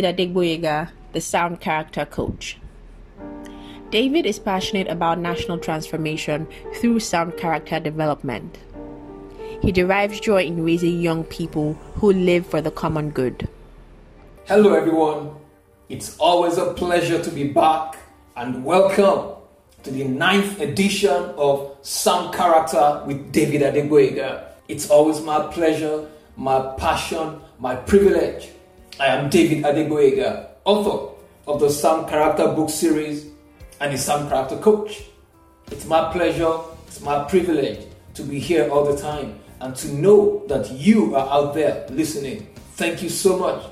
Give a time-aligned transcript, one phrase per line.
[0.00, 2.56] David Adegboyega, the sound character coach.
[3.90, 8.56] David is passionate about national transformation through sound character development.
[9.60, 13.46] He derives joy in raising young people who live for the common good.
[14.46, 15.32] Hello, everyone.
[15.90, 17.98] It's always a pleasure to be back
[18.36, 19.36] and welcome
[19.82, 24.46] to the ninth edition of Sound Character with David Adegboyega.
[24.66, 26.08] It's always my pleasure,
[26.38, 28.48] my passion, my privilege.
[29.00, 31.14] I am David Adegboyega, author
[31.46, 33.28] of the Sound Character book series
[33.80, 35.04] and a Sound Character coach.
[35.70, 37.80] It's my pleasure, it's my privilege
[38.12, 42.46] to be here all the time and to know that you are out there listening.
[42.74, 43.64] Thank you so much.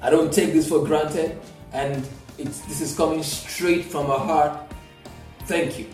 [0.00, 1.38] I don't take this for granted,
[1.74, 2.02] and
[2.38, 4.72] this is coming straight from my heart.
[5.40, 5.86] Thank you.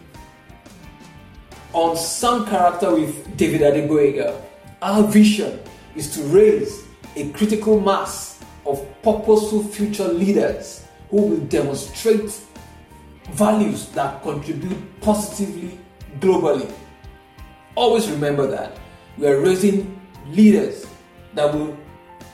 [1.72, 4.40] On Sound Character with David Adegboyega,
[4.82, 5.58] our vision
[5.96, 6.84] is to raise
[7.16, 12.40] a critical mass of purposeful future leaders who will demonstrate
[13.30, 15.78] values that contribute positively
[16.18, 16.70] globally.
[17.74, 18.78] Always remember that
[19.18, 20.86] we are raising leaders
[21.34, 21.76] that will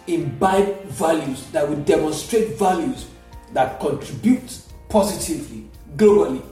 [0.07, 3.07] imbibe values, that will demonstrate values
[3.53, 6.43] that contribute positively globally.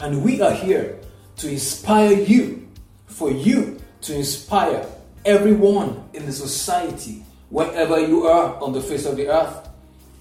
[0.00, 1.00] And we are here
[1.36, 2.68] to inspire you,
[3.06, 4.86] for you to inspire
[5.24, 9.68] everyone in the society, wherever you are on the face of the earth.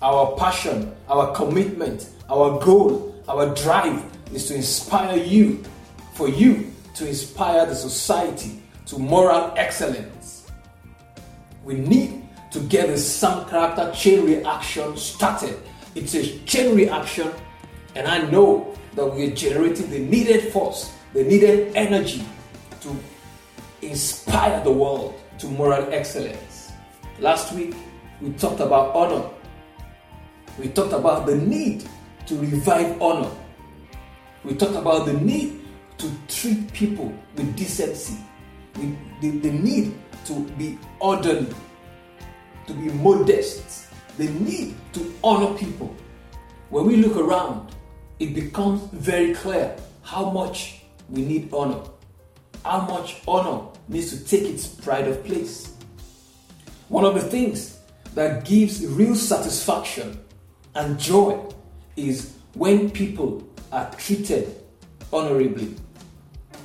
[0.01, 4.03] Our passion, our commitment, our goal, our drive
[4.33, 5.63] is to inspire you,
[6.13, 10.47] for you to inspire the society to moral excellence.
[11.63, 15.57] We need to get the sound character chain reaction started.
[15.95, 17.31] It's a chain reaction,
[17.95, 22.25] and I know that we are generating the needed force, the needed energy
[22.81, 22.95] to
[23.81, 26.71] inspire the world to moral excellence.
[27.19, 27.75] Last week,
[28.21, 29.29] we talked about honor.
[30.57, 31.87] We talked about the need
[32.25, 33.31] to revive honor.
[34.43, 35.61] We talked about the need
[35.97, 38.17] to treat people with decency,
[38.75, 39.93] with the, the need
[40.25, 41.53] to be orderly,
[42.67, 45.95] to be modest, the need to honor people.
[46.69, 47.75] When we look around,
[48.19, 51.81] it becomes very clear how much we need honor,
[52.63, 55.73] how much honor needs to take its pride of place.
[56.89, 57.79] One of the things
[58.15, 60.19] that gives real satisfaction
[60.75, 61.39] and joy
[61.95, 64.55] is when people are treated
[65.11, 65.75] honorably.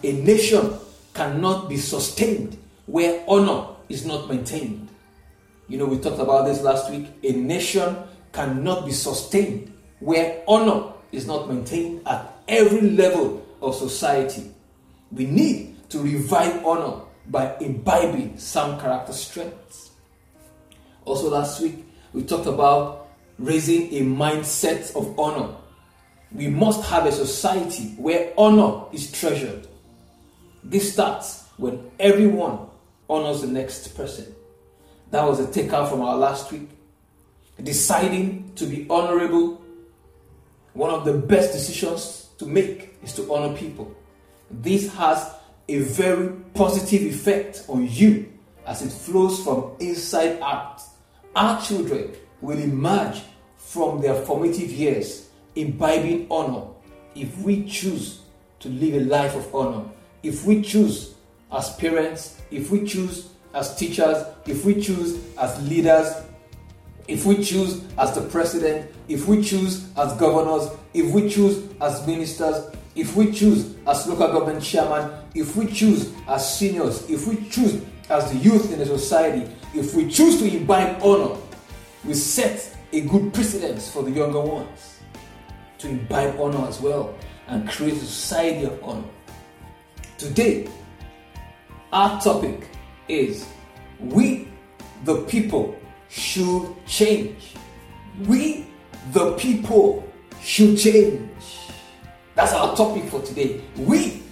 [0.02, 0.74] A nation
[1.14, 4.88] cannot be sustained where honor is not maintained.
[5.68, 7.06] You know, we talked about this last week.
[7.22, 7.96] A nation
[8.32, 14.50] cannot be sustained where honor is not maintained at every level of society.
[15.12, 19.92] We need to revive honor by imbibing some character strengths.
[21.04, 23.06] Also, last week, we talked about
[23.38, 25.54] raising a mindset of honor.
[26.32, 29.68] We must have a society where honor is treasured.
[30.64, 32.58] This starts when everyone
[33.08, 34.34] honors the next person.
[35.12, 36.70] That was a takeout from our last week.
[37.62, 39.62] Deciding to be honorable,
[40.72, 43.94] one of the best decisions to make is to honor people.
[44.50, 45.30] This has
[45.68, 48.30] a very positive effect on you
[48.66, 50.82] as it flows from inside out.
[51.34, 53.22] Our children will emerge
[53.56, 56.66] from their formative years imbibing honor
[57.14, 58.20] if we choose
[58.60, 59.84] to live a life of honor.
[60.22, 61.14] If we choose
[61.52, 66.12] as parents, if we choose as teachers, if we choose as leaders,
[67.06, 72.06] if we choose as the president, if we choose as governors, if we choose as
[72.06, 77.36] ministers, if we choose as local government chairman, if we choose as seniors, if we
[77.48, 81.36] choose as the youth in the society, if we choose to imbibe honor,
[82.04, 85.00] we set a good precedence for the younger ones
[85.78, 87.14] to imbibe honor as well
[87.48, 89.04] and create a society of honor.
[90.18, 90.68] Today,
[91.92, 92.68] our topic
[93.08, 93.46] is
[93.98, 94.48] we,
[95.04, 95.76] the people,
[96.08, 97.54] should change.
[98.26, 98.66] We,
[99.12, 100.08] the people,
[100.40, 101.28] should change.
[102.34, 103.60] That's our topic for today.
[103.76, 104.22] We,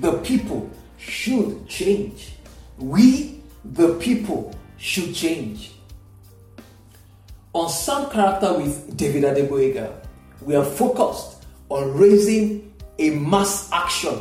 [0.00, 2.34] the people, should change.
[2.78, 5.72] We, the people, should change.
[7.52, 9.92] On Sound Character with David Adegboyega,
[10.42, 14.16] we are focused on raising a mass action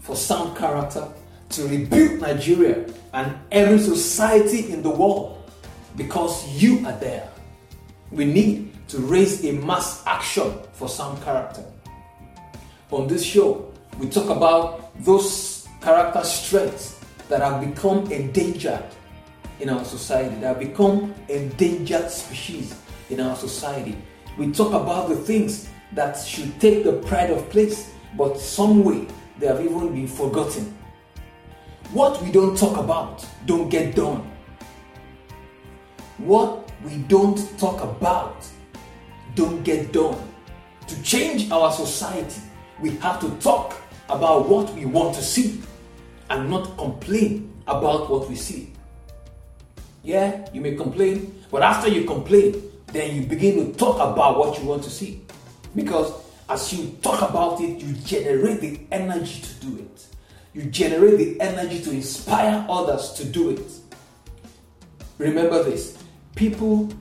[0.00, 1.06] for sound character
[1.50, 5.50] to rebuild Nigeria and every society in the world
[5.96, 7.28] because you are there.
[8.10, 11.64] We need to raise a mass action for sound character.
[12.94, 18.84] On this show, we talk about those character strengths that have become endangered
[19.58, 22.72] in our society, that have become endangered species
[23.10, 23.98] in our society.
[24.38, 29.08] We talk about the things that should take the pride of place, but some way
[29.40, 30.72] they have even been forgotten.
[31.90, 34.22] What we don't talk about don't get done.
[36.18, 38.46] What we don't talk about
[39.34, 40.16] don't get done.
[40.86, 42.40] To change our society,
[42.84, 43.74] we have to talk
[44.10, 45.58] about what we want to see
[46.28, 48.74] and not complain about what we see.
[50.02, 54.60] Yeah, you may complain, but after you complain, then you begin to talk about what
[54.60, 55.22] you want to see.
[55.74, 56.12] Because
[56.46, 60.06] as you talk about it, you generate the energy to do it.
[60.52, 63.72] You generate the energy to inspire others to do it.
[65.16, 65.96] Remember this
[66.36, 66.92] people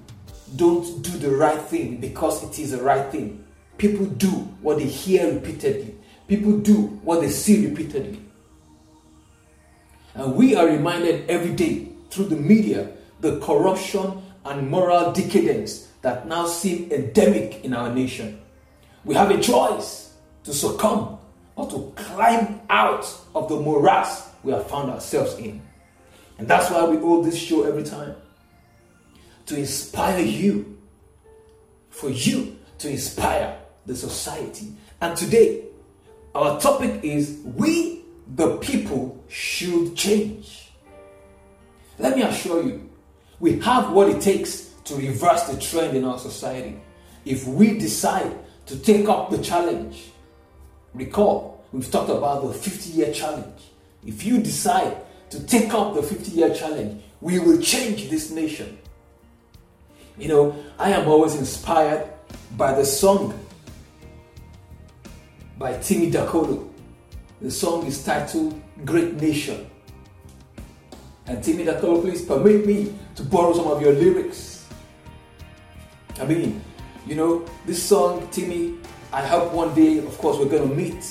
[0.56, 3.43] don't do the right thing because it is the right thing.
[3.84, 4.30] People do
[4.62, 5.94] what they hear repeatedly,
[6.30, 8.18] people do what they see repeatedly.
[10.16, 16.30] And we are reminded every day through the media the corruption and moral decadence that
[16.30, 18.40] now seem endemic in our nation.
[19.04, 20.14] We have a choice
[20.46, 21.20] to succumb
[21.58, 25.62] or to climb out of the morass we have found ourselves in.
[26.38, 28.16] And that's why we hold this show every time
[29.48, 30.78] to inspire you,
[31.90, 34.74] for you to inspire the society.
[35.02, 35.66] And today,
[36.36, 38.02] our topic is We,
[38.36, 40.72] the people, should change.
[42.00, 42.90] Let me assure you,
[43.40, 46.80] we have what it takes to reverse the trend in our society.
[47.26, 48.38] If we decide
[48.68, 50.06] to take up the challenge,
[50.94, 53.62] recall, we've talked about the 50 year challenge.
[54.06, 54.98] If you decide
[55.30, 58.78] to take up the 50 year challenge, we will change this nation.
[60.18, 62.08] You know, I am always inspired
[62.56, 63.40] by the song
[65.58, 66.70] by Timmy Dakolo.
[67.42, 69.70] The song is titled Great Nation.
[71.26, 74.68] And Timmy Dakolo, please permit me to borrow some of your lyrics.
[76.20, 76.62] I mean,
[77.08, 78.76] you know, this song, Timmy,
[79.12, 81.06] I hope one day, of course, we're going to meet.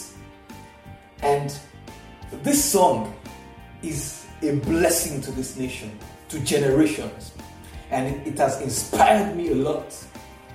[1.22, 1.56] And
[2.42, 3.14] this song
[3.82, 5.96] is a blessing to this nation,
[6.28, 7.32] to generations.
[7.90, 9.94] And it, it has inspired me a lot.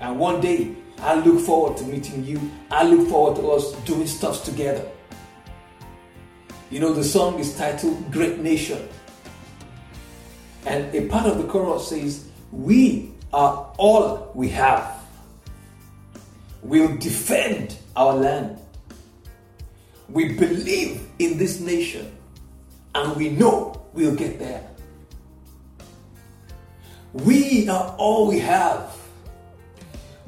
[0.01, 2.39] And one day, I look forward to meeting you.
[2.71, 4.85] I look forward to us doing stuff together.
[6.69, 8.87] You know, the song is titled Great Nation.
[10.65, 15.01] And a part of the chorus says, We are all we have.
[16.61, 18.59] We'll defend our land.
[20.09, 22.11] We believe in this nation
[22.95, 24.67] and we know we'll get there.
[27.13, 28.96] We are all we have.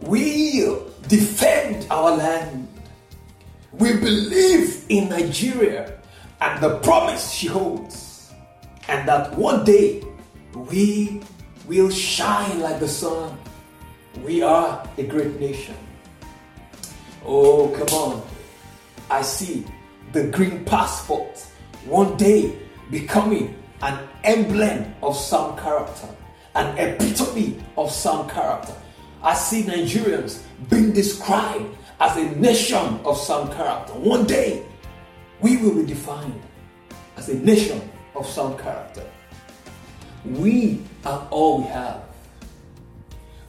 [0.02, 2.68] We'll defend our land.
[3.74, 6.00] We believe in Nigeria
[6.42, 8.32] and the promise she holds,
[8.88, 10.04] and that one day
[10.56, 11.22] we
[11.68, 13.38] will shine like the sun.
[14.24, 15.76] We are a great nation.
[17.26, 18.24] Oh, come on.
[19.12, 19.66] I see
[20.14, 21.46] the green passport
[21.86, 22.58] one day
[22.90, 26.08] becoming an emblem of some character,
[26.56, 28.74] an epitome of some character.
[29.22, 33.94] I see Nigerians being described as a nation of some character.
[33.94, 34.64] One day,
[35.42, 36.42] we will be defined
[37.18, 37.82] as a nation
[38.16, 39.04] of some character.
[40.26, 42.04] We are all we have.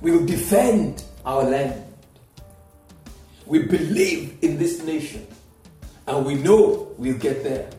[0.00, 1.84] We will defend our land.
[3.46, 5.26] We believe in this nation
[6.06, 7.70] and we know we'll get there.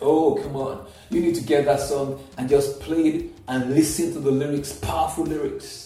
[0.00, 0.86] Oh, come on.
[1.10, 4.72] You need to get that song and just play it and listen to the lyrics,
[4.72, 5.85] powerful lyrics.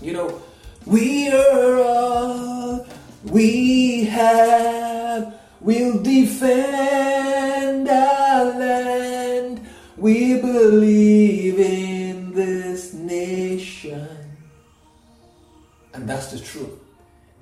[0.00, 0.42] You know,
[0.84, 2.86] we are all
[3.24, 5.34] we have.
[5.60, 9.66] We'll defend our land.
[9.96, 14.08] We believe in this nation.
[15.94, 16.78] And that's the truth.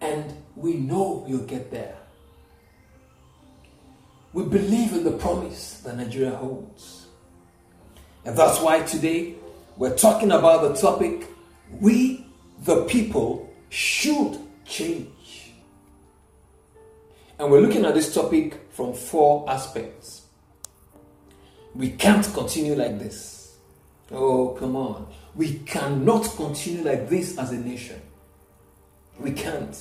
[0.00, 1.96] And we know we'll get there.
[4.32, 7.06] We believe in the promise that Nigeria holds.
[8.24, 9.34] And that's why today
[9.76, 11.26] we're talking about the topic
[11.80, 12.23] we,
[12.64, 15.52] the people, should change.
[17.38, 20.22] And we're looking at this topic from four aspects.
[21.74, 23.56] We can't continue like this.
[24.10, 25.08] Oh, come on.
[25.34, 28.00] We cannot continue like this as a nation.
[29.18, 29.76] We can't.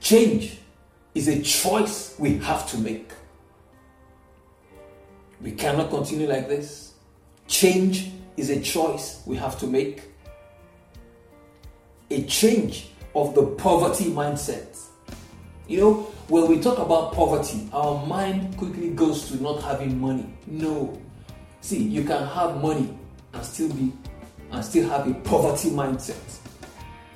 [0.00, 0.58] Change
[1.14, 3.10] is a choice we have to make.
[5.40, 6.94] We cannot continue like this.
[7.48, 10.02] Change is a choice we have to make.
[12.10, 14.78] A change of the poverty mindset.
[15.68, 15.94] You know,
[16.28, 20.26] when we talk about poverty, our mind quickly goes to not having money.
[20.46, 20.98] No.
[21.60, 22.96] See, you can have money
[23.32, 23.92] and still be
[24.50, 26.38] and still have a poverty mindset.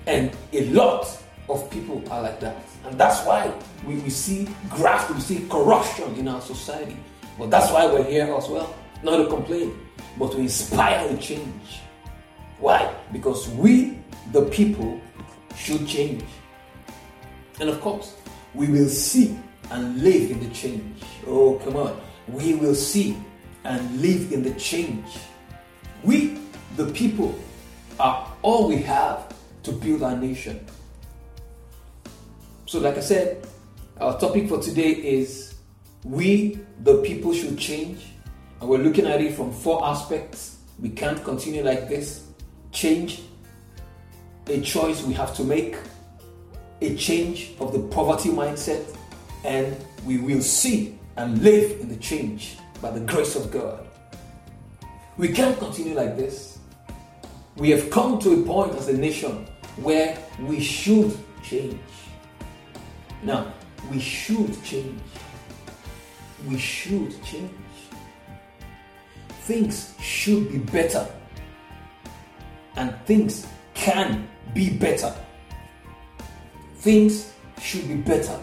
[0.07, 1.07] And a lot
[1.49, 2.57] of people are like that.
[2.85, 3.53] And that's why
[3.87, 6.97] we, we see graft, we see corruption in our society.
[7.39, 8.75] But that's why we're here as well.
[9.03, 9.79] Not to complain,
[10.19, 11.81] but to inspire a change.
[12.59, 12.93] Why?
[13.13, 13.99] Because we,
[14.33, 15.01] the people,
[15.57, 16.25] should change.
[17.61, 18.15] And of course,
[18.55, 19.39] we will see
[19.71, 21.03] and live in the change.
[21.27, 22.01] Oh, come on.
[22.29, 23.17] We will see
[23.65, 25.07] and live in the change.
[26.03, 26.39] We,
[26.77, 27.35] the people,
[27.99, 30.65] are all we have to build our nation.
[32.67, 33.47] So, like I said,
[33.99, 35.55] our topic for today is
[36.05, 38.05] we, the people, should change.
[38.61, 40.59] And we're looking at it from four aspects.
[40.81, 42.27] We can't continue like this.
[42.73, 43.23] Change,
[44.47, 45.77] a choice we have to make,
[46.81, 48.85] a change of the poverty mindset,
[49.45, 53.87] and we will see and live in the change by the grace of God.
[55.17, 56.59] We can't continue like this.
[57.57, 61.81] We have come to a point as a nation where we should change.
[63.23, 63.55] Now,
[63.91, 65.01] we should change.
[66.47, 67.51] We should change.
[69.47, 71.07] Things should be better.
[72.75, 75.15] And things can be better.
[76.79, 77.33] Things
[77.63, 78.37] should be better.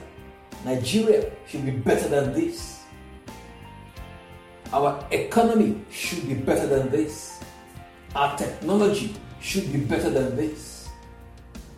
[0.63, 2.84] Nigeria should be better than this.
[4.72, 7.44] Our economy should be better than this.
[8.16, 10.88] Our technology should be better than this.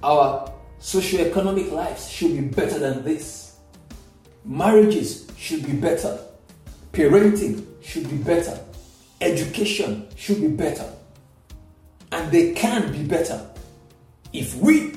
[0.04, 3.56] Our socio-economic lives should be better than this.
[4.46, 6.20] Marriages should be better.
[6.94, 8.60] Parenting should be better.
[9.22, 10.92] Education should be better.
[12.12, 13.50] And they can be better
[14.34, 14.96] if we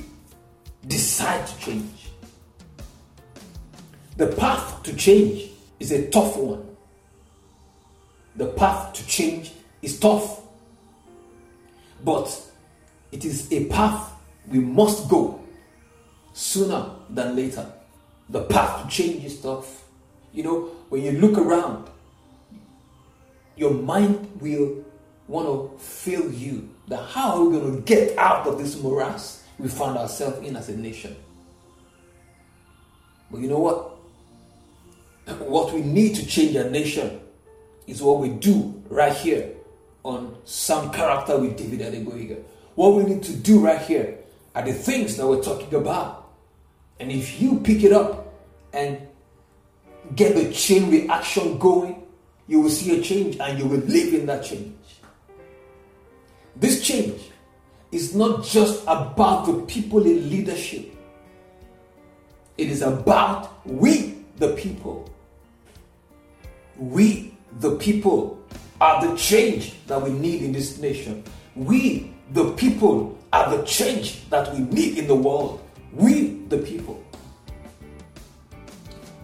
[0.86, 2.08] decide to change.
[4.16, 6.64] The path to change is a tough one.
[8.36, 9.52] The path to change
[9.82, 10.40] is tough.
[12.04, 12.40] But
[13.12, 14.12] it is a path
[14.48, 15.40] we must go
[16.32, 17.70] sooner than later.
[18.28, 19.84] The path to change is tough.
[20.32, 21.88] You know, when you look around,
[23.58, 24.84] your mind will
[25.26, 29.44] want to fail you that how are we going to get out of this morass
[29.58, 31.16] we found ourselves in as a nation?
[33.30, 33.94] But you know what?
[35.46, 37.20] What we need to change a nation
[37.86, 39.50] is what we do right here
[40.04, 42.42] on sound character with David Adegboyega.
[42.74, 44.18] What we need to do right here
[44.54, 46.30] are the things that we're talking about.
[47.00, 48.32] And if you pick it up
[48.72, 48.98] and
[50.14, 52.07] get the chain reaction going,
[52.48, 54.74] you will see a change and you will live in that change.
[56.56, 57.20] This change
[57.92, 60.94] is not just about the people in leadership,
[62.56, 65.08] it is about we, the people.
[66.76, 68.42] We, the people,
[68.80, 71.24] are the change that we need in this nation.
[71.54, 75.60] We, the people, are the change that we need in the world.
[75.92, 77.02] We, the people.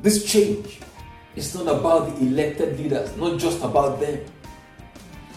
[0.02, 0.80] This change
[1.36, 4.20] is not about the elected leaders, not just about them.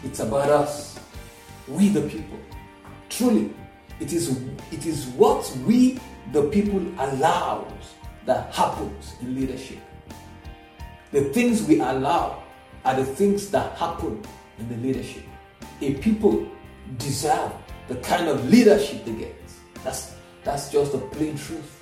[0.03, 0.99] It's about us,
[1.67, 2.39] we, the people.
[3.09, 3.53] Truly,
[3.99, 4.39] it is,
[4.71, 5.99] it is what we,
[6.31, 7.67] the people, allow
[8.25, 9.79] that happens in leadership.
[11.11, 12.43] The things we allow
[12.85, 14.21] are the things that happen
[14.59, 15.23] in the leadership.
[15.81, 16.47] A people
[16.97, 17.51] deserve
[17.87, 19.35] the kind of leadership they get.
[19.83, 21.76] That's, that's just the plain truth.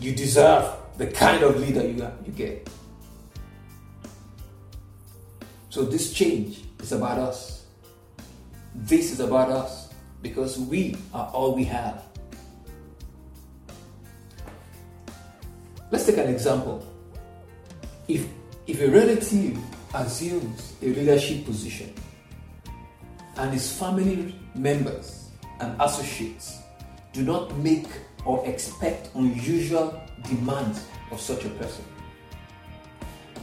[0.00, 2.68] You deserve the kind of leader you, you get.
[5.68, 7.66] So, this change is about us.
[8.74, 12.02] This is about us because we are all we have.
[15.90, 16.84] Let's take an example.
[18.08, 18.26] If
[18.66, 19.58] if a relative
[19.94, 21.92] assumes a leadership position
[23.36, 26.58] and his family members and associates
[27.12, 27.88] do not make
[28.24, 31.84] or expect unusual demands of such a person,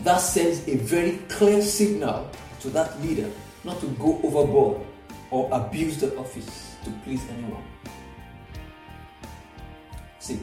[0.03, 3.29] that sends a very clear signal to that leader
[3.63, 4.81] not to go overboard
[5.31, 7.63] or abuse the office to please anyone.
[10.19, 10.39] See,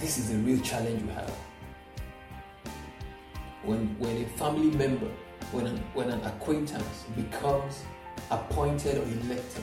[0.00, 1.30] this is a real challenge we have.
[3.62, 5.10] When, when a family member,
[5.52, 7.82] when an, when an acquaintance becomes
[8.30, 9.62] appointed or elected,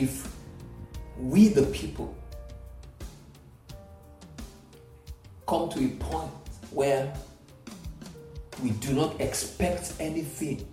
[0.00, 0.28] if
[1.18, 2.14] we, the people,
[5.46, 6.30] come to a point
[6.70, 7.12] where
[8.62, 10.66] we do not expect anything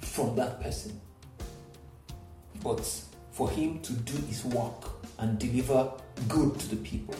[0.00, 1.00] from that person,
[2.62, 2.84] but
[3.30, 5.90] for him to do his work and deliver
[6.28, 7.14] good to the people.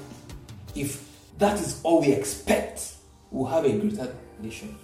[0.74, 2.94] If that is all we expect,
[3.30, 4.76] we'll have a greater nation.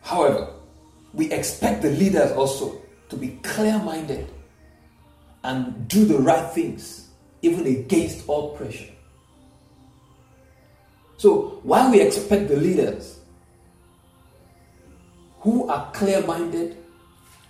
[0.00, 0.48] However,
[1.12, 4.28] we expect the leaders also to be clear minded
[5.44, 7.08] and do the right things,
[7.42, 8.92] even against all pressure.
[11.16, 13.20] So, while we expect the leaders
[15.40, 16.76] who are clear minded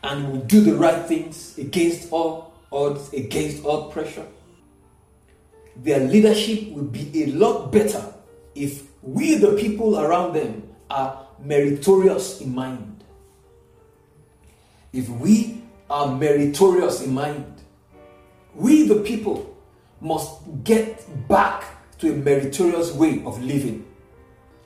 [0.03, 4.27] and will do the right things against all odds, against all pressure,
[5.77, 8.13] their leadership will be a lot better
[8.55, 12.92] if we, the people around them, are meritorious in mind.
[14.93, 17.63] If we are meritorious in mind,
[18.55, 19.57] we, the people,
[20.01, 21.65] must get back
[21.99, 23.87] to a meritorious way of living.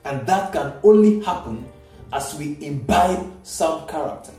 [0.03, 1.65] And that can only happen
[2.11, 4.31] as we imbibe some character.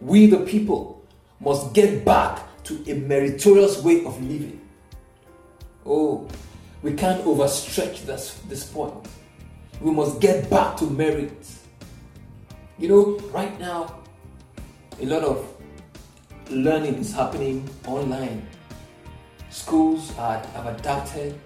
[0.00, 1.02] We, the people,
[1.40, 4.60] must get back to a meritorious way of living.
[5.84, 6.26] Oh,
[6.82, 8.94] we can't overstretch this, this point.
[9.80, 11.46] We must get back to merit.
[12.78, 14.03] You know, right now,
[15.00, 15.46] a lot of
[16.50, 18.46] learning is happening online.
[19.50, 21.38] Schools are, have adapted,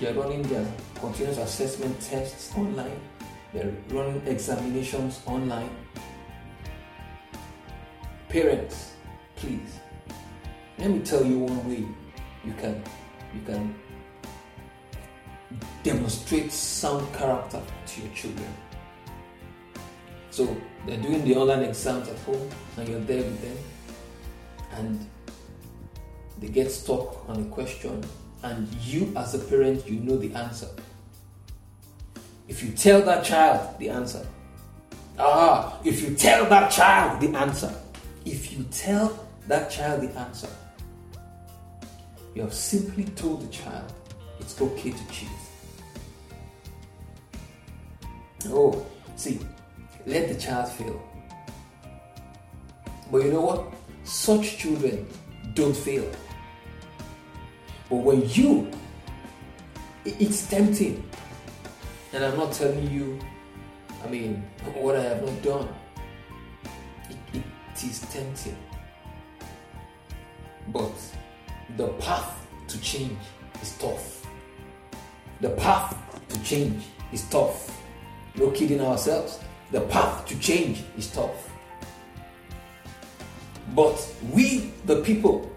[0.00, 3.00] they're running their continuous assessment tests online,
[3.52, 5.70] they're running examinations online.
[8.28, 8.92] Parents,
[9.36, 9.80] please,
[10.78, 11.86] let me tell you one way
[12.44, 12.82] you can
[13.32, 13.74] you can
[15.82, 18.54] demonstrate sound character to your children.
[20.34, 23.56] So they're doing the online exams at home and you're there with them
[24.72, 25.08] and
[26.40, 28.02] they get stuck on a question
[28.42, 30.66] and you as a parent you know the answer.
[32.48, 34.26] If you tell that child the answer
[35.20, 37.72] ah if you tell that child the answer
[38.24, 39.16] if you tell
[39.46, 40.50] that child the answer
[42.34, 43.92] you have simply told the child
[44.40, 45.28] it's okay to cheat.
[48.46, 49.38] Oh see
[50.06, 51.00] let the child fail
[53.10, 53.64] but you know what
[54.04, 55.06] such children
[55.54, 56.04] don't fail.
[57.88, 58.70] But when you,
[60.04, 61.08] it's tempting.
[62.12, 63.18] And I'm not telling you,
[64.04, 64.42] I mean,
[64.74, 65.68] what I have not done.
[67.08, 68.56] It, it is tempting.
[70.68, 70.92] But
[71.76, 73.18] the path to change
[73.62, 74.26] is tough.
[75.40, 75.96] The path
[76.30, 77.70] to change is tough.
[78.36, 79.40] No kidding ourselves.
[79.74, 81.50] The path to change is tough.
[83.74, 83.98] But
[84.30, 85.50] we, the people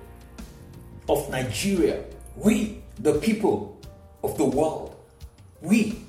[1.07, 2.03] of Nigeria,
[2.35, 3.79] we, the people
[4.23, 4.95] of the world,
[5.61, 6.01] we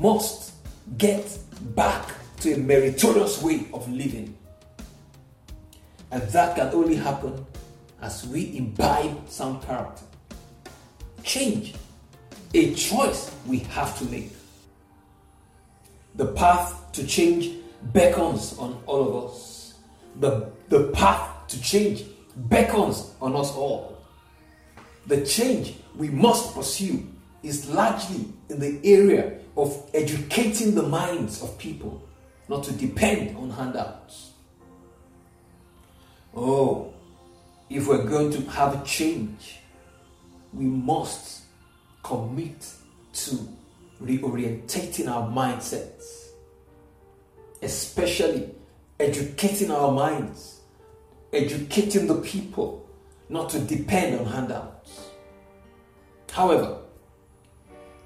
[0.00, 0.54] must
[0.98, 1.38] get
[1.76, 2.08] back
[2.40, 4.36] to a meritorious way of living.
[6.10, 7.46] And that can only happen
[8.02, 10.02] as we imbibe some character.
[11.22, 11.74] Change,
[12.52, 14.32] a choice we have to make.
[16.14, 17.50] The path to change
[17.92, 19.74] beckons on all of us.
[20.20, 22.04] The, the path to change
[22.36, 23.98] beckons on us all.
[25.06, 27.06] The change we must pursue
[27.42, 32.02] is largely in the area of educating the minds of people,
[32.48, 34.32] not to depend on handouts.
[36.34, 36.92] Oh,
[37.68, 39.58] if we're going to have a change,
[40.52, 41.42] we must
[42.02, 42.66] commit
[43.12, 43.48] to
[44.02, 46.28] reorientating our mindsets,
[47.62, 48.50] especially
[48.98, 50.54] educating our minds
[51.34, 52.88] educating the people
[53.28, 55.10] not to depend on handouts.
[56.30, 56.78] However,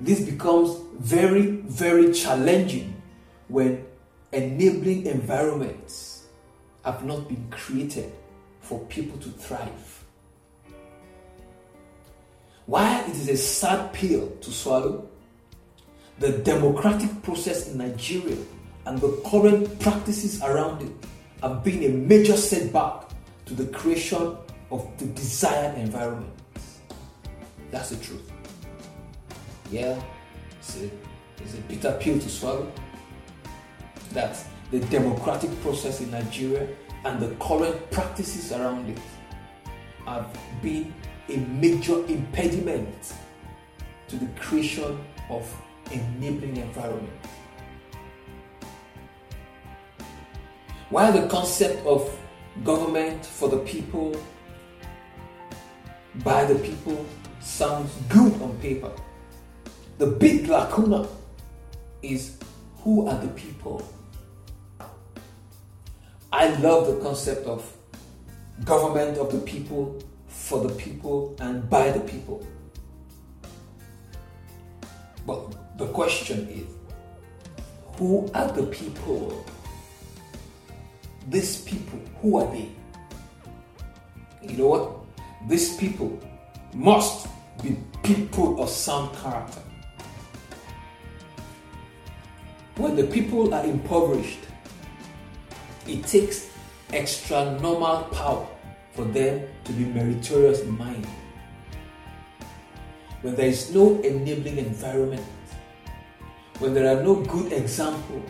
[0.00, 3.00] this becomes very, very challenging
[3.48, 3.84] when
[4.32, 6.26] enabling environments
[6.84, 8.12] have not been created
[8.60, 10.04] for people to thrive.
[12.66, 15.08] While it is a sad pill to swallow,
[16.18, 18.36] the democratic process in Nigeria
[18.86, 20.92] and the current practices around it
[21.42, 23.04] have been a major setback
[23.46, 24.36] to the creation
[24.70, 26.32] of the desired environment.
[27.70, 28.30] That's the truth.
[29.70, 30.00] Yeah,
[30.58, 30.90] it's a,
[31.68, 32.70] bitter pill to swallow.
[34.12, 36.66] That the democratic process in Nigeria
[37.04, 38.98] and the current practices around it
[40.06, 40.26] have
[40.62, 40.92] been
[41.28, 43.12] a major impediment
[44.08, 45.44] to the creation of
[45.90, 47.12] enabling environment.
[50.90, 52.10] While the concept of
[52.64, 54.16] government for the people,
[56.24, 57.04] by the people,
[57.40, 58.90] sounds good on paper,
[59.98, 61.06] the big lacuna
[62.02, 62.38] is
[62.78, 63.82] who are the people?
[66.32, 67.70] I love the concept of
[68.64, 72.46] government of the people, for the people, and by the people.
[75.26, 76.66] But the question is
[77.96, 79.44] who are the people?
[81.28, 82.68] These people, who are they?
[84.42, 85.48] You know what?
[85.48, 86.18] These people
[86.74, 87.28] must
[87.62, 89.60] be people of sound character.
[92.76, 94.38] When the people are impoverished,
[95.86, 96.48] it takes
[96.92, 98.46] extra normal power
[98.92, 101.06] for them to be meritorious in mind.
[103.22, 105.22] When there is no enabling environment,
[106.58, 108.28] when there are no good examples,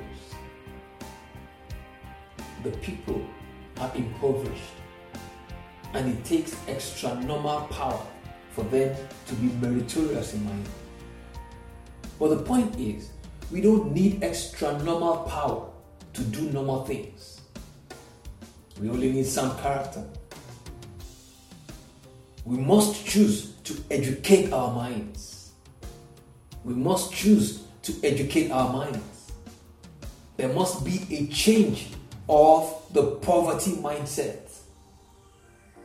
[2.63, 3.25] the people
[3.81, 4.75] are impoverished.
[5.95, 8.05] And it takes extra normal power
[8.53, 8.95] for them
[9.27, 10.69] to be meritorious in mind.
[12.19, 13.11] But the point is,
[13.51, 15.71] we don't need extra normal power
[16.13, 17.41] to do normal things.
[18.79, 20.05] We only need some character.
[22.45, 25.53] We must choose to educate our minds.
[26.65, 29.33] We must choose to educate our minds.
[30.37, 31.89] There must be a change
[32.29, 34.39] of the poverty mindset.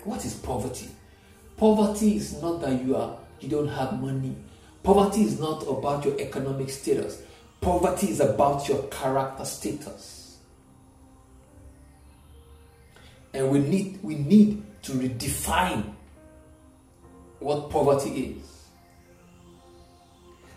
[0.04, 0.90] What is poverty?
[1.56, 4.36] Poverty is not that you are you don't have money.
[4.84, 7.22] Poverty is not about your economic status.
[7.62, 10.38] Poverty is about your character status.
[13.34, 15.94] And we need we need to redefine
[17.40, 18.68] what poverty is.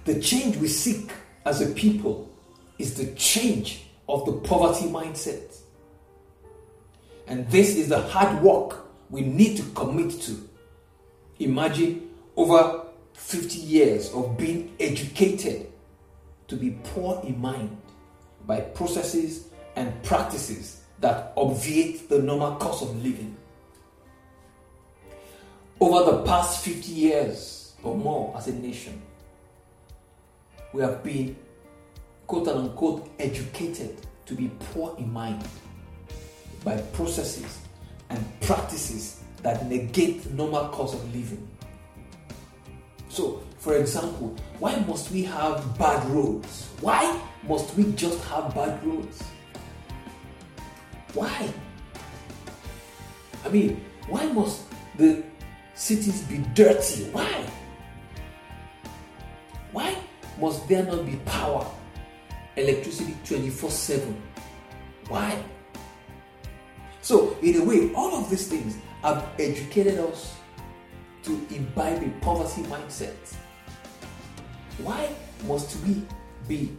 [0.04, 1.12] The change we seek
[1.46, 2.28] as a people
[2.78, 5.56] is the change of the poverty mindset.
[7.28, 10.48] And this is the hard work we need to commit to.
[11.38, 15.72] Imagine over 50 years of being educated
[16.48, 17.76] to be poor in mind
[18.46, 23.36] by processes and practices that obviate the normal cost of living.
[25.80, 29.02] Over the past 50 years or more as a nation,
[30.76, 31.34] we have been
[32.26, 35.42] quote unquote educated to be poor in mind
[36.64, 37.60] by processes
[38.10, 41.48] and practices that negate normal cost of living.
[43.08, 46.68] So, for example, why must we have bad roads?
[46.82, 49.22] Why must we just have bad roads?
[51.14, 51.48] Why?
[53.44, 54.62] I mean, why must
[54.98, 55.22] the
[55.74, 57.04] cities be dirty?
[57.12, 57.46] Why?
[60.38, 61.66] Must there not be power,
[62.56, 64.22] electricity 24 7?
[65.08, 65.42] Why?
[67.00, 70.34] So, in a way, all of these things have educated us
[71.22, 73.14] to imbibe a poverty mindset.
[74.78, 75.08] Why
[75.46, 76.02] must we
[76.48, 76.72] be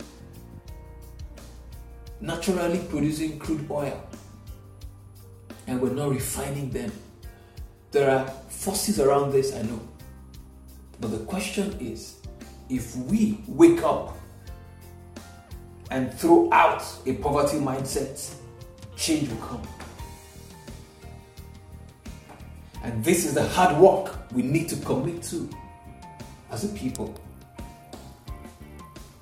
[2.21, 4.01] naturally producing crude oil
[5.65, 6.91] and we're not refining them?
[7.91, 9.79] There are forces around this, I know.
[10.99, 12.16] But the question is
[12.69, 14.17] if we wake up
[15.91, 18.33] and throw out a poverty mindset,
[18.95, 19.61] change will come.
[22.83, 25.49] And this is the hard work we need to commit to
[26.51, 27.13] as a people.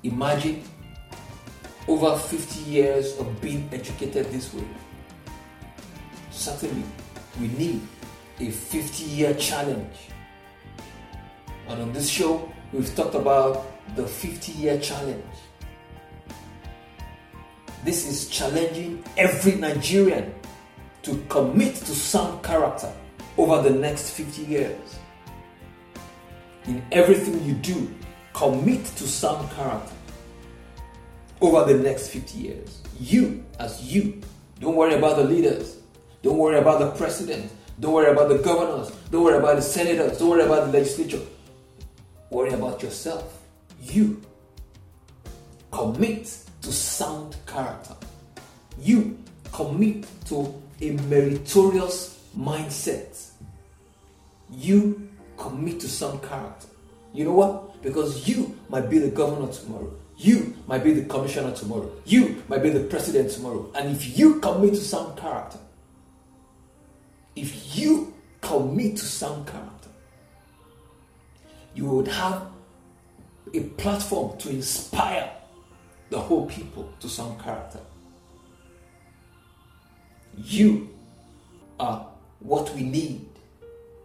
[0.02, 0.62] Imagine
[1.88, 4.64] over 50 years of being educated this way.
[6.30, 6.84] Certainly,
[7.40, 7.80] we need
[8.40, 9.96] a 50 year challenge.
[11.68, 15.24] And on this show, we've talked about the 50 year challenge.
[17.84, 20.34] This is challenging every Nigerian
[21.02, 22.92] to commit to sound character
[23.38, 24.98] over the next 50 years.
[26.66, 27.88] in everything you do,
[28.32, 29.94] commit to sound character
[31.40, 32.82] over the next 50 years.
[32.98, 34.20] You, as you,
[34.60, 35.78] don't worry about the leaders,
[36.22, 40.18] don't worry about the president, don't worry about the governors, don't worry about the senators,
[40.18, 41.20] don't worry about the legislature.
[42.30, 43.42] Worry about yourself.
[43.80, 44.20] You
[45.70, 47.94] commit to sound character.
[48.78, 49.18] You
[49.52, 53.30] commit to a meritorious mindset.
[54.50, 56.68] You commit to sound character.
[57.12, 57.82] You know what?
[57.82, 59.92] Because you might be the governor tomorrow.
[60.18, 61.90] You might be the commissioner tomorrow.
[62.04, 63.70] You might be the president tomorrow.
[63.74, 65.58] And if you commit to sound character,
[67.34, 69.75] if you commit to sound character,
[71.76, 72.42] you would have
[73.52, 75.30] a platform to inspire
[76.08, 77.80] the whole people to sound character.
[80.36, 80.88] You
[81.78, 82.06] are
[82.40, 83.26] what we need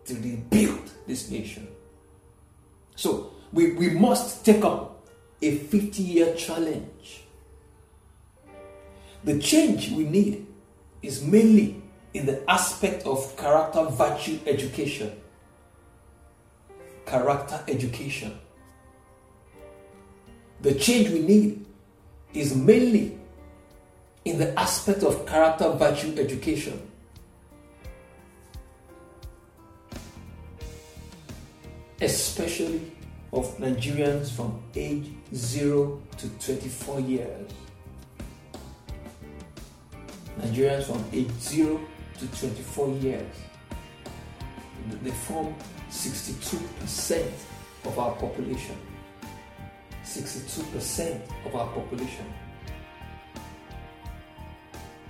[0.06, 1.68] to rebuild this nation.
[2.96, 5.08] So we, we must take up
[5.42, 7.24] a 50 year challenge.
[9.24, 10.46] The change we need
[11.02, 11.82] is mainly
[12.14, 15.22] in the aspect of character virtue education.
[17.06, 18.40] Character education.
[20.62, 21.66] The change we need
[22.34, 23.18] is mainly
[24.26, 26.80] in the aspect of character virtue education.
[32.00, 32.92] Especially
[33.34, 37.52] of Nigerians from age 0 to 24 years.
[40.40, 41.80] Nigerians from age 0
[42.20, 43.36] to 24 years.
[45.04, 45.56] They form
[45.92, 47.32] 62%
[47.86, 48.78] of our population.
[50.04, 52.26] 62% of our population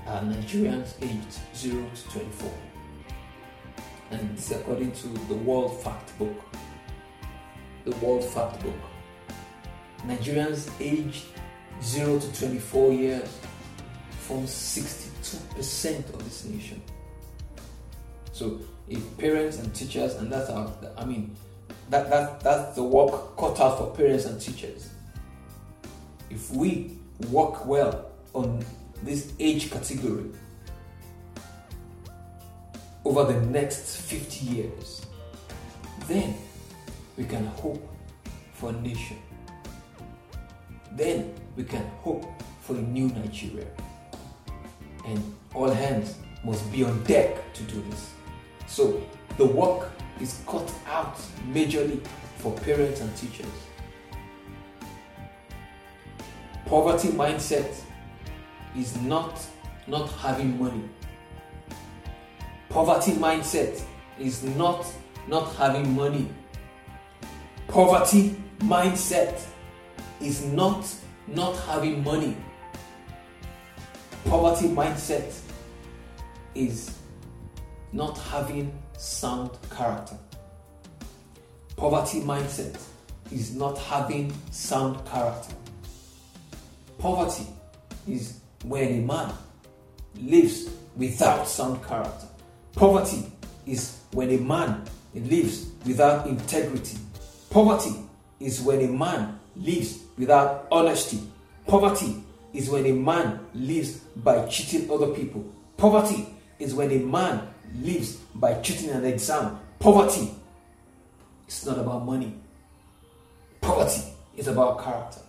[0.08, 2.52] are Nigerians aged 0 to 24.
[4.12, 6.36] And this according to the World Fact Book.
[7.86, 8.76] The World Fact Book.
[10.06, 11.26] Nigerians aged
[11.82, 13.38] 0 to 24 years
[14.20, 16.82] form 62% of this nation.
[18.32, 21.36] So if parents and teachers, and that's our, I mean,
[21.90, 24.90] that, that that's the work cut out for parents and teachers.
[26.30, 26.98] If we
[27.30, 28.64] work well on
[29.04, 30.30] this age category
[33.04, 35.06] over the next 50 years,
[36.08, 36.36] then
[37.18, 37.82] we can hope
[38.54, 39.18] for a nation.
[40.94, 42.26] Then we can hope
[42.62, 43.68] for a new Nigeria.
[45.06, 48.12] And all hands must be on deck to do this.
[48.72, 49.04] So
[49.38, 51.18] the work is cut out
[51.50, 52.02] majorly
[52.38, 53.46] for parents and teachers.
[56.68, 57.76] Poverty mindset
[58.78, 59.46] is not
[59.88, 60.84] not having money.
[62.70, 63.84] Poverty mindset
[64.18, 64.86] is not
[65.28, 66.30] not having money.
[67.68, 69.46] Poverty mindset
[70.22, 70.88] is not
[71.28, 72.38] not having money.
[74.24, 75.38] Poverty mindset
[76.56, 77.01] is
[77.94, 80.18] not having sound character.
[81.76, 82.80] Poverty mindset
[83.32, 85.54] is not having sound character.
[86.98, 87.48] Poverty
[88.08, 89.34] is when a man
[90.20, 92.28] lives without sound character.
[92.76, 93.32] Poverty
[93.66, 94.84] is when a man
[95.16, 96.98] lives without integrity.
[97.50, 97.96] Poverty
[98.40, 101.20] is when a man lives without honesty.
[101.68, 102.24] Poverty
[102.54, 105.44] is when a man lives by cheating other people.
[105.78, 106.28] Poverty
[106.60, 109.60] is when a man lives by cheating an exam.
[109.80, 110.32] Poverty
[111.48, 112.34] is not about money.
[113.62, 114.04] Poverty
[114.38, 115.22] is about character.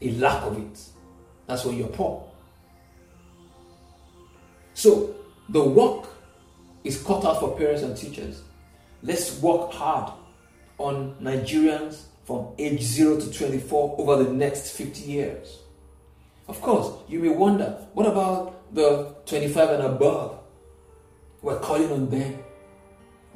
[0.00, 0.80] A lack of it.
[1.46, 2.28] That's when you're poor.
[4.74, 5.14] So
[5.48, 6.08] the work
[6.82, 8.42] is cut out for parents and teachers.
[9.02, 10.12] Let's work hard
[10.78, 15.58] on Nigerians from age 0 to 24 over the next 50 years.
[16.48, 20.38] Of course, you may wonder what about the 25 and above?
[21.44, 22.38] We're calling on them.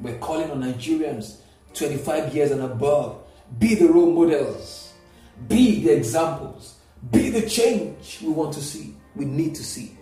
[0.01, 1.41] We're calling on Nigerians
[1.75, 3.21] 25 years and above.
[3.59, 4.93] Be the role models,
[5.47, 6.77] be the examples,
[7.11, 9.95] be the change we want to see, we need to see.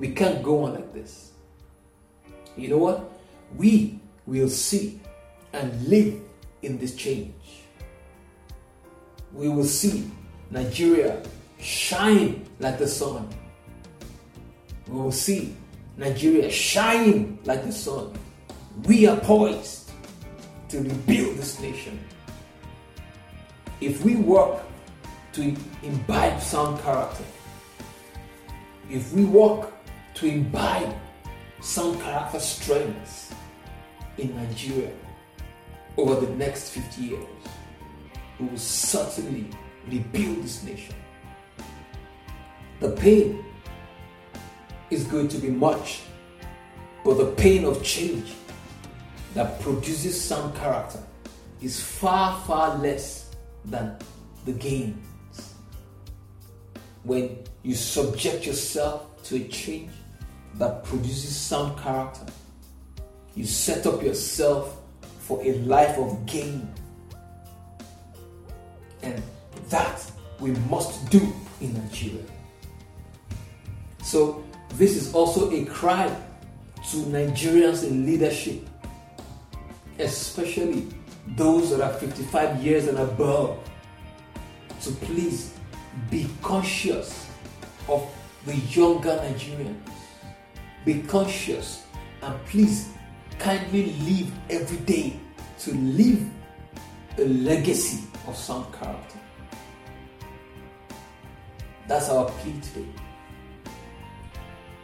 [0.00, 1.30] We can't go on like this.
[2.56, 3.08] You know what?
[3.56, 5.00] We will see
[5.52, 6.20] and live
[6.62, 7.62] in this change.
[9.32, 10.10] We will see
[10.50, 11.22] Nigeria
[11.60, 13.28] shine like the sun.
[14.88, 15.56] We will see
[15.96, 18.12] Nigeria shining like the sun.
[18.86, 19.90] We are poised
[20.70, 21.98] to rebuild this nation.
[23.80, 24.62] If we work
[25.34, 27.24] to imbibe sound character,
[28.90, 29.70] if we work
[30.14, 30.94] to imbibe
[31.60, 33.32] sound character strengths
[34.18, 34.92] in Nigeria,
[35.98, 37.26] over the next 50 years,
[38.40, 39.46] we will certainly
[39.88, 40.94] rebuild this nation.
[42.80, 43.44] The pain
[44.92, 46.02] is going to be much,
[47.04, 48.32] but the pain of change
[49.34, 51.00] that produces sound character
[51.62, 53.34] is far, far less
[53.64, 53.96] than
[54.44, 55.54] the gains.
[57.04, 59.90] When you subject yourself to a change
[60.56, 62.26] that produces sound character,
[63.34, 64.76] you set up yourself
[65.20, 66.70] for a life of gain.
[69.02, 69.22] And
[69.70, 72.22] that we must do in Nigeria.
[74.02, 74.41] So,
[74.74, 76.08] this is also a cry
[76.90, 78.66] to Nigerians in leadership,
[79.98, 80.88] especially
[81.36, 83.58] those that are 55 years and above,
[84.82, 85.54] to please
[86.10, 87.28] be conscious
[87.88, 88.08] of
[88.46, 89.76] the younger Nigerians.
[90.84, 91.84] Be conscious
[92.22, 92.90] and please
[93.38, 95.20] kindly live every day
[95.60, 96.28] to leave
[97.18, 99.18] a legacy of sound character.
[101.86, 102.88] That's our plea today.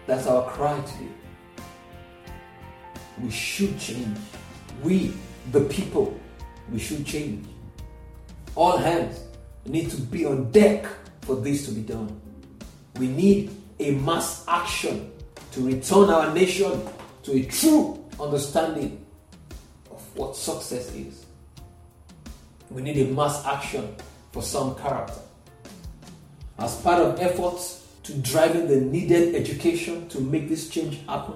[0.09, 1.13] That's our cry today.
[3.23, 4.17] We should change.
[4.83, 5.13] We,
[5.53, 6.19] the people,
[6.73, 7.47] we should change.
[8.55, 9.21] All hands
[9.67, 10.87] need to be on deck
[11.21, 12.19] for this to be done.
[12.97, 13.51] We need
[13.81, 15.13] a mass action
[15.53, 16.89] to return our nation
[17.25, 19.05] to a true understanding
[19.91, 21.27] of what success is.
[22.71, 23.95] We need a mass action
[24.33, 25.21] for sound character.
[26.59, 31.35] As part of efforts to driving the needed education to make this change happen,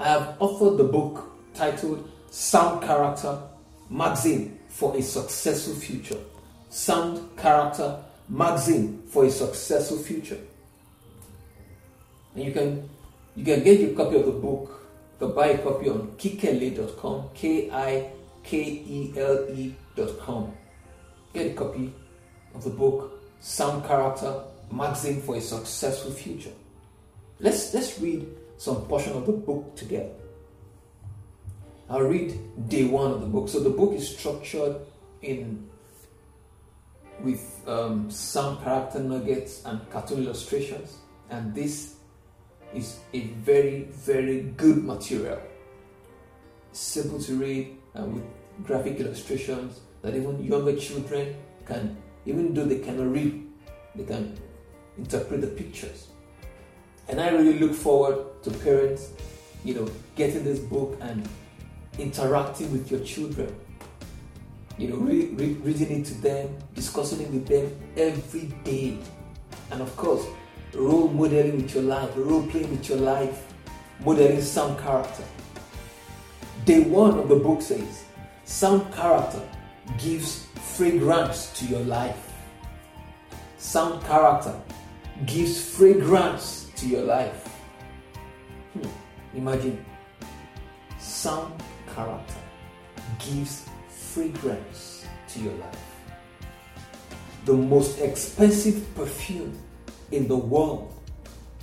[0.00, 3.40] I have authored the book titled Sound Character
[3.88, 6.18] Magazine for a Successful Future.
[6.70, 10.40] Sound Character Magazine for a Successful Future.
[12.34, 12.88] And you can
[13.36, 14.88] you can get your copy of the book,
[15.20, 18.10] you can buy a copy on kikele.com, K I
[18.42, 20.52] K E L E.com.
[21.32, 21.94] Get a copy
[22.56, 26.52] of the book Sound Character Magazine for a Successful Future.
[27.40, 30.12] Let's let's read some portion of the book together.
[31.88, 33.48] I'll read day one of the book.
[33.48, 34.76] So the book is structured
[35.22, 35.68] in
[37.20, 40.96] with um, sound character nuggets and cartoon illustrations,
[41.30, 41.94] and this
[42.74, 45.40] is a very very good material.
[46.72, 48.24] Simple to read and with
[48.64, 51.96] graphic illustrations that even younger children can,
[52.26, 53.46] even though they cannot read,
[53.94, 54.38] they can
[54.98, 56.08] interpret the pictures.
[57.08, 59.10] And I really look forward to parents,
[59.64, 61.28] you know, getting this book and
[61.98, 63.54] interacting with your children.
[64.78, 68.98] You know, re- re- reading it to them, discussing it with them every day.
[69.70, 70.26] And of course,
[70.74, 73.52] role modeling with your life, role playing with your life,
[74.04, 75.24] modeling sound character.
[76.64, 78.04] Day one of the book says,
[78.44, 79.40] sound character
[79.98, 82.32] gives fragrance to your life.
[83.56, 84.54] Sound character
[85.24, 87.48] gives fragrance to your life.
[88.74, 88.88] Hmm.
[89.34, 89.84] Imagine
[90.98, 91.62] sound
[91.94, 92.40] character
[93.18, 96.00] gives fragrance to your life.
[97.46, 99.58] The most expensive perfume
[100.10, 100.92] in the world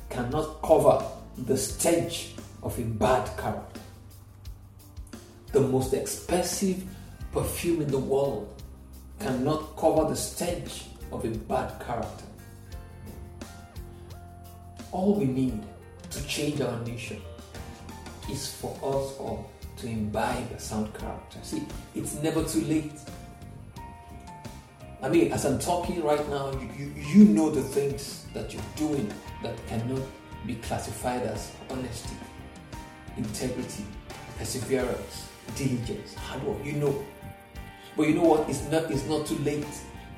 [0.10, 1.06] cannot cover
[1.38, 2.34] the stench
[2.64, 3.82] of a bad character.
[5.52, 6.84] The most expensive
[7.32, 8.62] perfume in the world
[9.20, 12.26] cannot cover the stench of a bad character.
[14.94, 15.60] All we need
[16.12, 17.20] to change our nation
[18.30, 21.40] is for us all to imbibe a sound character.
[21.42, 21.66] See,
[21.96, 22.94] it's never too late.
[25.02, 28.62] I mean, as I'm talking right now, you, you, you know the things that you're
[28.78, 30.04] doing that cannot
[30.46, 32.16] be classified as honesty,
[33.18, 33.86] integrity,
[34.38, 36.64] perseverance, diligence, hard work.
[36.64, 37.04] You know.
[37.98, 38.48] But you know what?
[38.48, 39.66] It's not, it's not too late.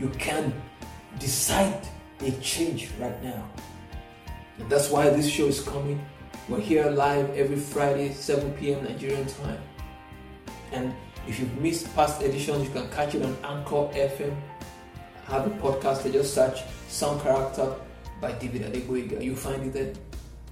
[0.01, 0.53] You can
[1.17, 1.87] decide
[2.19, 3.49] a change right now.
[4.59, 6.03] And that's why this show is coming.
[6.47, 8.83] We're here live every Friday, 7 p.m.
[8.83, 9.59] Nigerian time.
[10.71, 10.93] And
[11.27, 14.35] if you've missed past editions, you can catch it on Anchor FM.
[15.27, 16.11] I have a podcast.
[16.11, 17.73] Just search Sound Character
[18.21, 19.23] by David Adegboyega.
[19.23, 19.93] You'll find it there.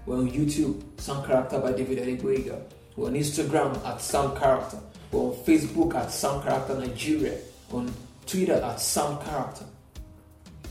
[0.06, 2.62] We're on YouTube, Sound Character by David Adegboyega.
[2.96, 4.80] We're on Instagram at Sound Character.
[5.12, 7.38] We're on Facebook at Sound Character Nigeria.
[7.72, 7.94] On
[8.26, 9.66] Twitter at Sound Character.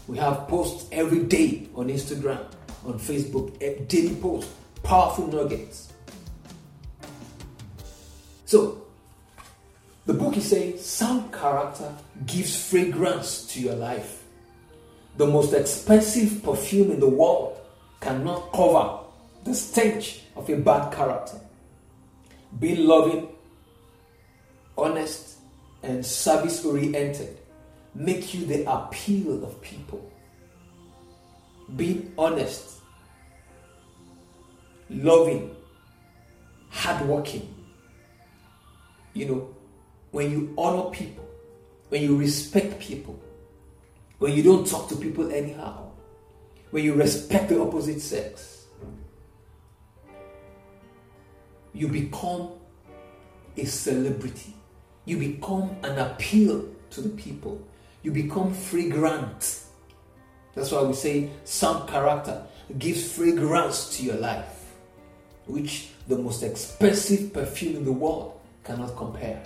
[0.09, 2.45] We have posts every day on Instagram,
[2.85, 4.53] on Facebook, eh, daily posts,
[4.83, 5.93] powerful nuggets.
[8.45, 8.83] So,
[10.05, 11.95] the book is saying sound character
[12.27, 14.25] gives fragrance to your life.
[15.17, 17.57] The most expensive perfume in the world
[18.01, 18.99] cannot cover
[19.45, 21.41] the stench of a bad character.
[22.59, 23.29] Be loving,
[24.77, 25.39] honest,
[25.83, 27.39] and service oriented.
[27.95, 30.11] Make you the appeal of people.
[31.77, 32.72] Be honest,
[34.91, 35.55] loving,
[36.71, 37.55] hardworking.
[39.15, 39.55] You know,
[40.11, 41.29] when you honor people,
[41.89, 43.21] when you respect people,
[44.19, 45.91] when you don't talk to people anyhow,
[46.71, 48.67] when you respect the opposite sex,
[51.75, 52.51] you become
[53.57, 54.55] a celebrity.
[55.05, 57.61] You become an appeal to the people.
[58.03, 59.61] You become fragrant.
[60.55, 62.47] That's why we say sound character
[62.79, 64.62] gives fragrance to your life,
[65.47, 69.43] which the most expensive perfume in the world cannot compare.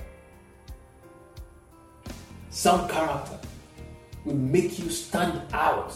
[2.51, 3.39] Sound character
[4.25, 5.95] will make you stand out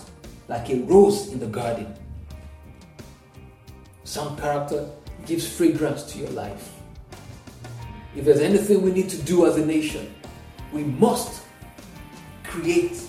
[0.48, 1.94] like a rose in the garden.
[4.04, 4.88] Sound character
[5.26, 6.72] gives fragrance to your life.
[8.16, 10.12] If there's anything we need to do as a nation,
[10.72, 11.42] we must
[12.44, 13.00] create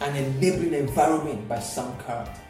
[0.00, 2.40] an enabling environment by sound character.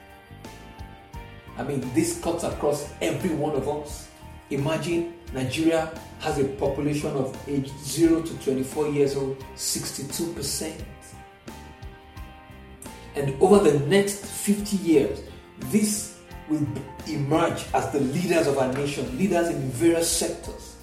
[1.59, 4.09] I mean, this cuts across every one of us.
[4.51, 5.91] Imagine Nigeria
[6.21, 10.73] has a population of age 0 to 24 years old, 62%.
[13.17, 15.21] And over the next 50 years,
[15.71, 16.67] this will
[17.09, 20.77] emerge as the leaders of our nation, leaders in various sectors.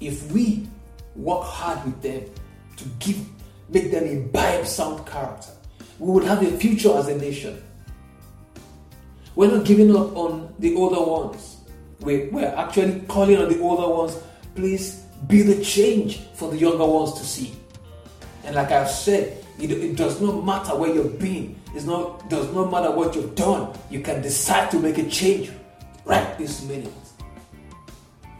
[0.00, 0.68] If we
[1.16, 2.24] work hard with them
[2.76, 3.18] to give,
[3.68, 5.50] make them imbibe sound character,
[5.98, 7.62] we will have a future as a nation.
[9.36, 11.56] We're not giving up on the older ones.
[12.00, 14.18] We're, we're actually calling on the older ones,
[14.54, 17.54] please be the change for the younger ones to see.
[18.44, 21.60] And like I've said, it, it does not matter where you've been.
[21.74, 23.76] It not, does not matter what you've done.
[23.90, 25.50] You can decide to make a change
[26.04, 26.92] right this minute.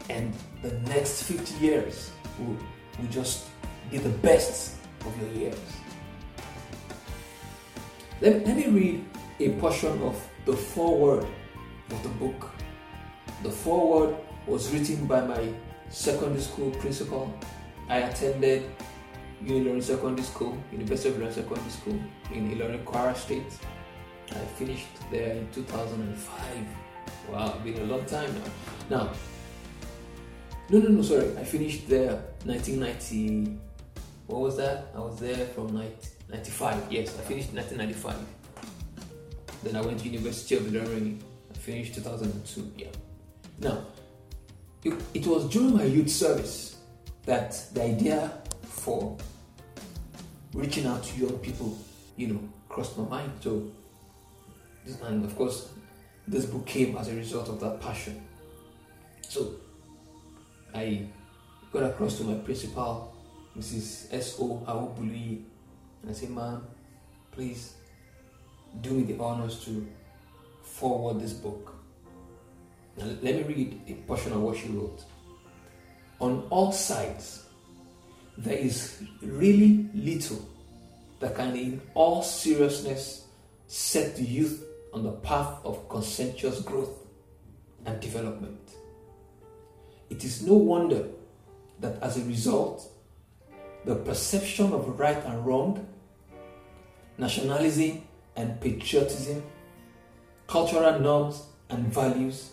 [0.09, 2.55] And the next 50 years will,
[2.99, 3.47] will just
[3.91, 5.59] be the best of your years.
[8.21, 9.05] Let, let me read
[9.39, 11.25] a portion of the foreword
[11.89, 12.51] of the book.
[13.43, 14.15] The foreword
[14.47, 15.49] was written by my
[15.89, 17.33] secondary school principal.
[17.89, 18.69] I attended
[19.43, 21.99] Unilorin Secondary School, University of Ilorin Secondary School
[22.31, 23.51] in Ilorin, Kwara State.
[24.31, 26.41] I finished there in 2005.
[27.29, 28.33] Wow, been a long time
[28.89, 28.97] now.
[28.97, 29.09] Now,
[30.69, 31.37] no, no, no, sorry.
[31.37, 33.57] I finished there 1990.
[34.27, 34.87] What was that?
[34.95, 36.91] I was there from 1995.
[36.91, 38.34] Yes, I finished 1995.
[39.65, 41.19] Then I went to University of Ilorin.
[41.49, 42.71] I finished 2002.
[42.77, 42.87] Yeah.
[43.57, 43.83] Now,
[44.83, 46.77] it, it was during my youth service
[47.25, 49.17] that the idea for
[50.53, 51.75] reaching out to young people,
[52.15, 52.39] you know,
[52.69, 53.31] crossed my mind.
[53.41, 53.71] So,
[55.03, 55.69] and of course,
[56.27, 58.21] this book came as a result of that passion.
[59.27, 59.55] So,
[60.75, 61.07] I
[61.73, 63.15] got across to my principal,
[63.57, 64.13] Mrs.
[64.13, 64.63] S.O.
[64.67, 65.41] Awubului,
[66.03, 66.61] and I said, Ma'am,
[67.31, 67.73] please
[68.81, 69.87] do me the honors to
[70.61, 71.75] forward this book.
[72.97, 75.03] Now, let me read a portion of what she wrote.
[76.19, 77.45] On all sides,
[78.37, 80.47] there is really little
[81.19, 83.25] that can, in all seriousness,
[83.67, 84.63] set the youth
[84.93, 87.05] on the path of conscientious growth
[87.85, 88.59] and development.
[90.09, 91.07] It is no wonder
[91.79, 92.89] that as a result,
[93.85, 95.85] the perception of right and wrong,
[97.17, 98.04] nationalism
[98.35, 99.43] and patriotism,
[100.47, 102.51] cultural norms and values,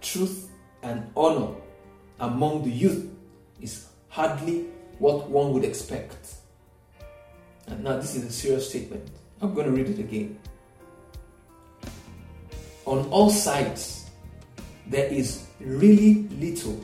[0.00, 0.48] truth
[0.82, 1.54] and honor
[2.20, 3.08] among the youth
[3.60, 4.66] is hardly
[4.98, 6.34] what one would expect.
[7.66, 9.10] And now, this is a serious statement.
[9.40, 10.38] I'm going to read it again.
[12.84, 14.10] On all sides,
[14.86, 16.78] there is really little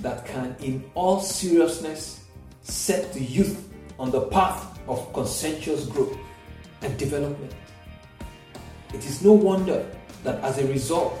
[0.00, 2.24] that can, in all seriousness,
[2.62, 3.68] set the youth
[3.98, 6.16] on the path of conscientious growth
[6.82, 7.52] and development.
[8.92, 9.86] It is no wonder
[10.24, 11.14] that as a result,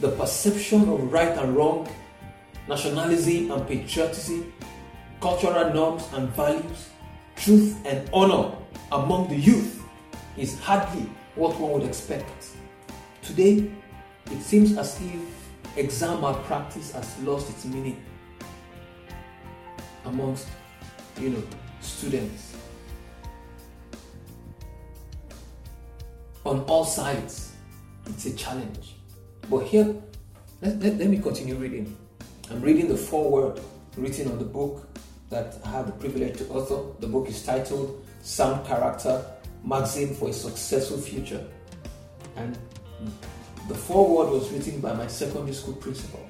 [0.00, 1.88] the perception of right and wrong,
[2.68, 4.52] nationalism and patriotism,
[5.20, 6.90] cultural norms and values,
[7.36, 8.56] truth and honor
[8.92, 9.82] among the youth
[10.36, 12.48] is hardly what one would expect.
[13.22, 13.70] Today,
[14.30, 15.20] it seems as if
[15.76, 18.02] exam malpractice has lost its meaning
[20.04, 20.46] amongst,
[21.20, 21.42] you know,
[21.80, 22.53] students.
[26.44, 27.52] On all sides,
[28.06, 28.96] it's a challenge.
[29.48, 29.94] But here,
[30.60, 31.96] let, let, let me continue reading.
[32.50, 33.60] I'm reading the foreword
[33.96, 34.86] written on the book
[35.30, 36.92] that I had the privilege to author.
[37.00, 39.24] The book is titled Sound Character
[39.64, 41.44] Magazine for a Successful Future.
[42.36, 42.58] And
[43.68, 46.20] the foreword was written by my secondary school principal.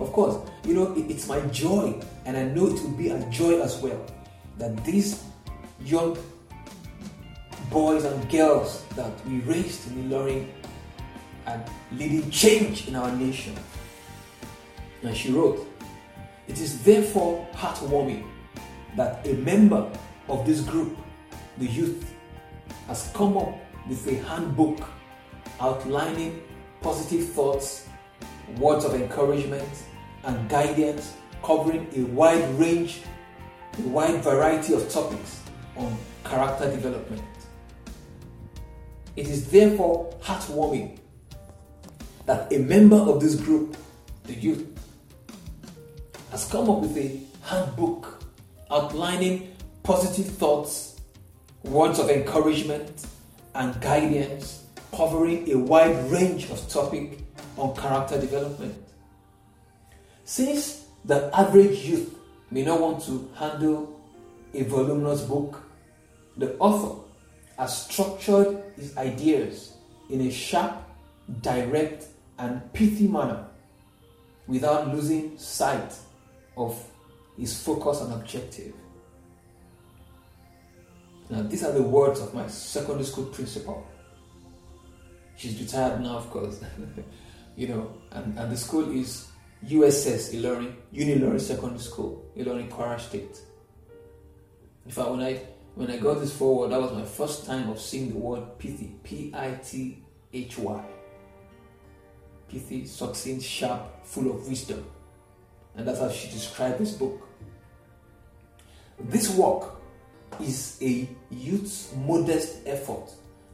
[0.00, 3.24] Of course, you know, it, it's my joy, and I know it will be a
[3.30, 4.04] joy as well
[4.58, 5.22] that these
[5.84, 6.16] young
[7.70, 10.48] boys and girls that we raised in Ilorin
[11.46, 11.62] and
[11.92, 13.54] leading change in our nation.
[15.02, 15.66] And she wrote,
[16.48, 18.26] It is therefore heartwarming
[18.96, 19.90] that a member
[20.28, 20.96] of this group,
[21.58, 22.12] the youth,
[22.88, 23.54] has come up
[23.88, 24.80] with a handbook
[25.60, 26.42] outlining
[26.80, 27.88] positive thoughts,
[28.58, 29.68] words of encouragement,
[30.24, 33.02] and guidance covering a wide range,
[33.78, 35.40] a wide variety of topics
[35.76, 37.22] on character development.
[39.16, 40.98] It is therefore heartwarming
[42.26, 43.76] that a member of this group,
[44.24, 44.66] the youth,
[46.30, 48.22] has come up with a handbook
[48.70, 51.00] outlining positive thoughts,
[51.64, 53.06] words of encouragement,
[53.54, 57.20] and guidance covering a wide range of topics
[57.56, 58.74] on character development.
[60.24, 62.14] Since the average youth
[62.50, 64.00] may not want to handle
[64.54, 65.62] a voluminous book,
[66.36, 67.00] the author
[67.58, 69.74] has structured his ideas
[70.08, 70.74] in a sharp,
[71.40, 72.06] direct,
[72.38, 73.46] and pithy manner
[74.46, 75.94] without losing sight
[76.56, 76.82] of
[77.38, 78.74] his focus and objective.
[81.28, 83.86] Now, these are the words of my secondary school principal.
[85.36, 86.60] She's retired now, of course.
[87.56, 89.28] you know, and, and the school is
[89.64, 93.40] USS Ilorin, Unilorin Secondary School, Ilorin, Kwara State.
[94.84, 95.40] In fact, when I
[95.74, 98.94] when I got this forward, that was my first time of seeing the word pithy,
[99.02, 100.84] P-I-T-H-Y.
[102.48, 104.84] Pithy, succinct, sharp, full of wisdom.
[105.76, 107.26] And that's how she described this book.
[108.98, 109.76] This work
[110.40, 113.12] is a youth's modest effort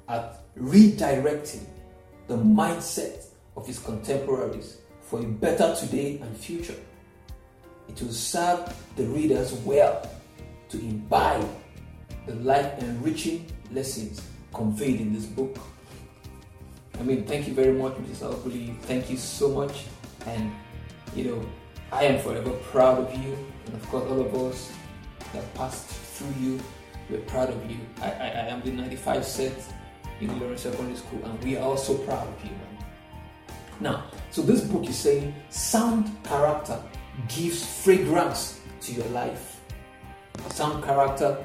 [0.09, 1.64] at redirecting
[2.27, 6.75] the mindset of his contemporaries for a better today and future.
[7.89, 10.11] It will serve the readers well
[10.71, 11.49] to imbibe
[12.27, 14.22] the life enriching lessons
[14.53, 15.57] conveyed in this book.
[16.99, 18.33] I mean, thank you very much, Mrs.
[18.33, 18.79] Alkuli.
[18.83, 19.85] Thank you so much.
[20.27, 20.51] And,
[21.14, 21.47] you know,
[21.93, 23.37] I am forever proud of you.
[23.66, 24.72] And of course, all of us
[25.33, 26.61] that passed through you,
[27.11, 27.79] we're proud of you.
[28.01, 29.53] I, I, I am the 95 set
[30.20, 32.87] Unilorin Secondary School, and we are also proud of you, man.
[33.81, 36.83] Now, so this book is saying sound character
[37.29, 39.61] gives fragrance to your life.
[40.51, 41.37] Sound character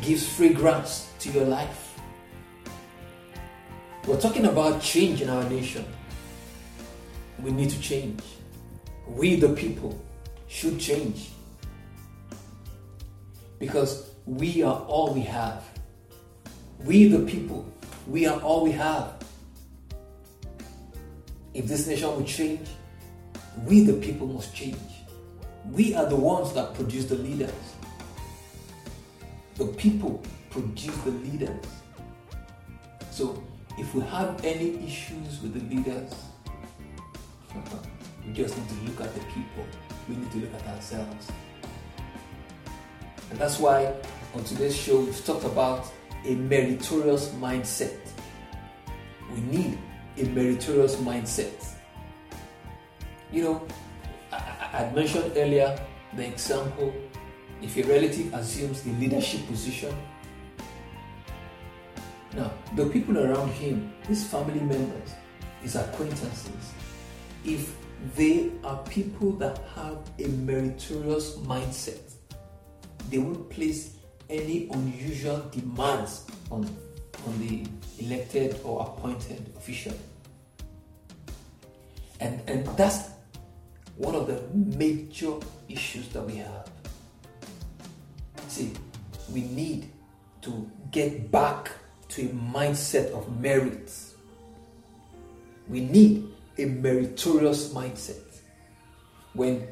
[0.00, 1.98] gives fragrance to your life.
[4.06, 5.84] We're talking about change in our nation.
[7.42, 8.22] We need to change.
[9.06, 10.00] We, the people,
[10.48, 11.30] should change.
[13.58, 15.64] Because we are all we have.
[16.84, 17.70] We, the people,
[18.06, 19.14] we are all we have.
[21.52, 22.68] If this nation will change,
[23.66, 24.78] we, the people, must change.
[25.70, 27.69] We are the ones that produce the leaders.
[29.60, 31.66] The people produce the leaders.
[33.10, 33.44] So,
[33.76, 36.14] if we have any issues with the leaders,
[38.26, 39.66] we just need to look at the people.
[40.08, 41.30] We need to look at ourselves.
[43.28, 43.92] And that's why
[44.34, 45.84] on today's show we've talked about
[46.24, 47.98] a meritorious mindset.
[49.34, 49.78] We need
[50.16, 51.74] a meritorious mindset.
[53.30, 53.66] You know,
[54.32, 55.78] I, I mentioned earlier
[56.14, 56.94] the example
[57.62, 59.94] if a relative assumes the leadership position.
[62.34, 65.10] Now, the people around him, his family members,
[65.62, 66.72] his acquaintances,
[67.44, 67.74] if
[68.16, 72.00] they are people that have a meritorious mindset,
[73.10, 73.96] they won't place
[74.28, 76.64] any unusual demands on,
[77.26, 77.66] on the
[77.98, 79.92] elected or appointed official.
[82.20, 83.10] And, and that's
[83.96, 85.34] one of the major
[85.68, 86.69] issues that we have.
[88.50, 88.72] See,
[89.32, 89.92] we need
[90.42, 91.70] to get back
[92.08, 93.92] to a mindset of merit.
[95.68, 98.40] We need a meritorious mindset.
[99.34, 99.68] When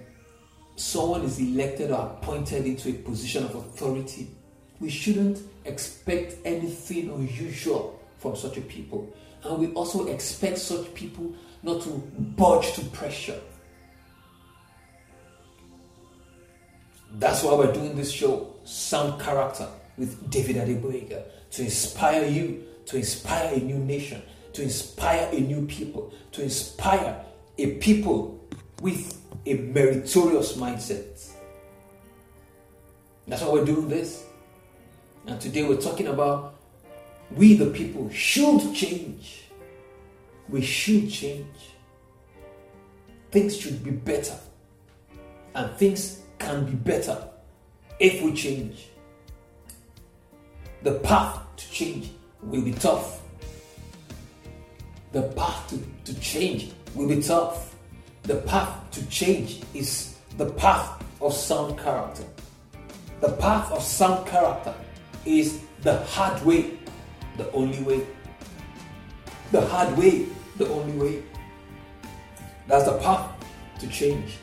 [0.76, 4.31] someone is elected or appointed into a position of authority,
[4.79, 9.12] we shouldn't expect anything unusual from such a people.
[9.43, 13.41] And we also expect such people not to budge to pressure.
[17.14, 19.66] That's why we're doing this show, Sound Character,
[19.97, 25.64] with David Adegboyega, to inspire you, to inspire a new nation, to inspire a new
[25.66, 27.25] people, to inspire
[27.57, 28.47] a people
[28.83, 31.31] with a meritorious mindset.
[33.27, 34.27] That's why we're doing this.
[35.27, 36.55] And today we're talking about
[37.31, 39.45] we, the people, should change.
[40.51, 41.73] We should change.
[43.31, 44.39] Things should be better.
[45.55, 47.29] And things can be better
[47.99, 48.88] if we change.
[50.82, 53.20] the path to change will be tough.
[55.12, 57.74] The path to, to change will be tough.
[58.22, 62.24] The path to change is the path of sound character.
[63.20, 64.74] The path of sound character
[65.24, 66.78] is the hard way,
[67.36, 68.07] the only way.
[69.51, 70.26] The hard way,
[70.59, 71.22] the only way.
[72.68, 73.32] That's the path
[73.80, 74.38] to change.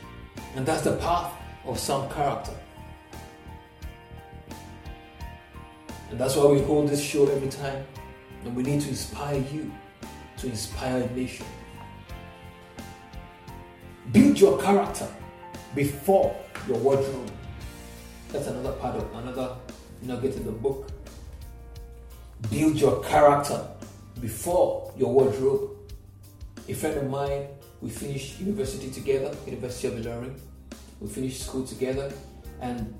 [0.54, 1.32] And that's the path
[1.64, 2.52] of sound character.
[6.10, 7.84] And that's why we hold this show every time.
[8.44, 9.72] And we need to inspire you
[10.38, 11.46] to inspire a nation.
[14.12, 15.08] Build your character
[15.74, 16.36] before
[16.68, 17.30] your wardrobe.
[18.30, 19.56] That's another part of another
[20.02, 20.88] nugget in the book.
[22.50, 23.66] Build your character
[24.20, 25.70] before your wardrobe.
[26.68, 27.48] A friend of mine,
[27.80, 30.38] we finished university together, University of Ilorin.
[31.00, 32.12] We finished school together,
[32.60, 32.94] and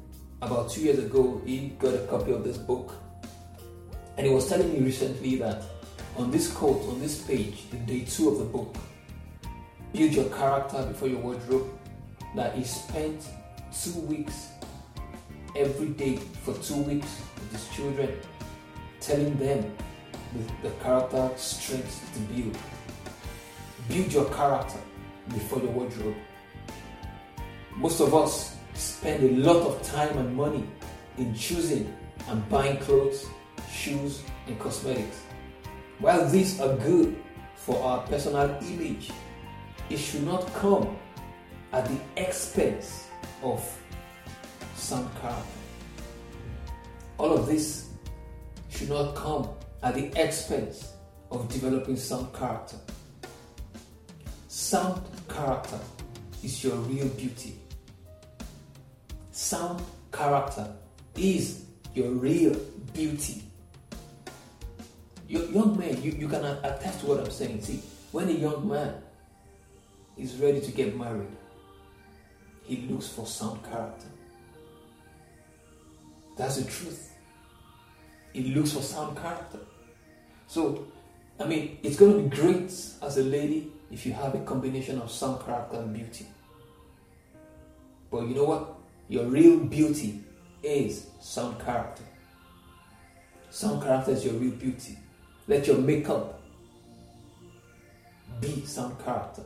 [0.46, 2.92] about two years ago, he got a copy of this book.
[4.16, 5.62] And he was telling me recently that
[6.16, 8.74] on this quote, on this page, in day two of the book,
[9.92, 11.68] build your character before your wardrobe,
[12.34, 13.28] that he spent
[13.82, 14.48] two weeks
[15.56, 18.16] every day for two weeks with his children,
[19.00, 19.74] telling them
[20.32, 22.56] the, the character strength to build.
[23.88, 24.78] Build your character
[25.28, 26.16] before your wardrobe.
[27.76, 30.68] Most of us spend a lot of time and money
[31.18, 31.94] in choosing
[32.28, 33.26] and buying clothes,
[33.70, 35.22] shoes, and cosmetics.
[35.98, 37.16] While these are good
[37.54, 39.10] for our personal image,
[39.88, 40.96] it should not come
[41.72, 43.06] at the expense
[43.42, 43.62] of
[44.74, 45.42] sound character.
[47.18, 47.90] All of this
[48.68, 49.48] should not come
[49.82, 50.92] at the expense
[51.30, 52.76] of developing sound character.
[54.48, 55.78] Sound character
[56.42, 57.58] is your real beauty.
[59.36, 60.66] Sound character
[61.14, 62.58] is your real
[62.94, 63.42] beauty.
[65.28, 67.60] Your young man, you, you can attest to what I'm saying.
[67.60, 67.82] See,
[68.12, 68.94] when a young man
[70.16, 71.36] is ready to get married,
[72.62, 74.06] he looks for sound character.
[76.38, 77.12] That's the truth.
[78.32, 79.58] He looks for sound character.
[80.46, 80.86] So,
[81.38, 82.72] I mean, it's going to be great
[83.02, 86.24] as a lady if you have a combination of sound character and beauty.
[88.10, 88.75] But you know what?
[89.08, 90.24] Your real beauty
[90.62, 92.02] is sound character.
[93.50, 94.98] Sound character is your real beauty.
[95.46, 96.42] Let your makeup
[98.40, 99.44] be sound character.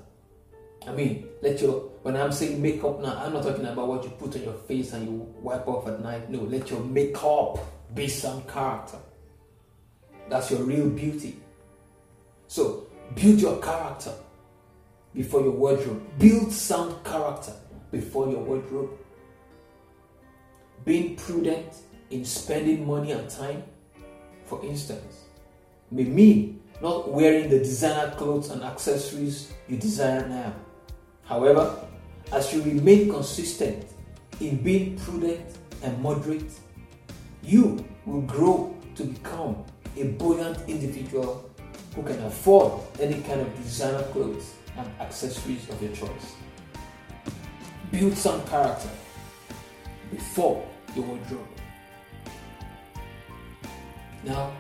[0.87, 4.11] I mean, let your when I'm saying makeup now, I'm not talking about what you
[4.11, 6.31] put on your face and you wipe off at night.
[6.31, 7.59] No, let your makeup
[7.95, 8.99] be sound character.
[10.31, 11.37] That's your real beauty.
[12.49, 14.13] So build your character
[15.15, 16.03] before your wardrobe.
[16.19, 17.53] Build sound character
[17.91, 18.91] before your wardrobe.
[20.91, 21.71] Being prudent
[22.11, 23.63] in spending money and time,
[24.47, 25.27] for instance,
[25.93, 30.53] may mean not wearing the designer clothes and accessories you desire now
[31.31, 31.79] However,
[32.33, 33.87] as you remain consistent
[34.41, 35.47] in being prudent
[35.85, 36.51] and moderate,
[37.45, 39.63] you will grow to become
[39.97, 41.49] a buoyant individual
[41.95, 46.35] who can afford any kind of designer clothes and accessories of your choice.
[47.93, 48.91] Build sound character
[50.11, 51.47] before your wardrobe.
[54.25, 54.53] Now,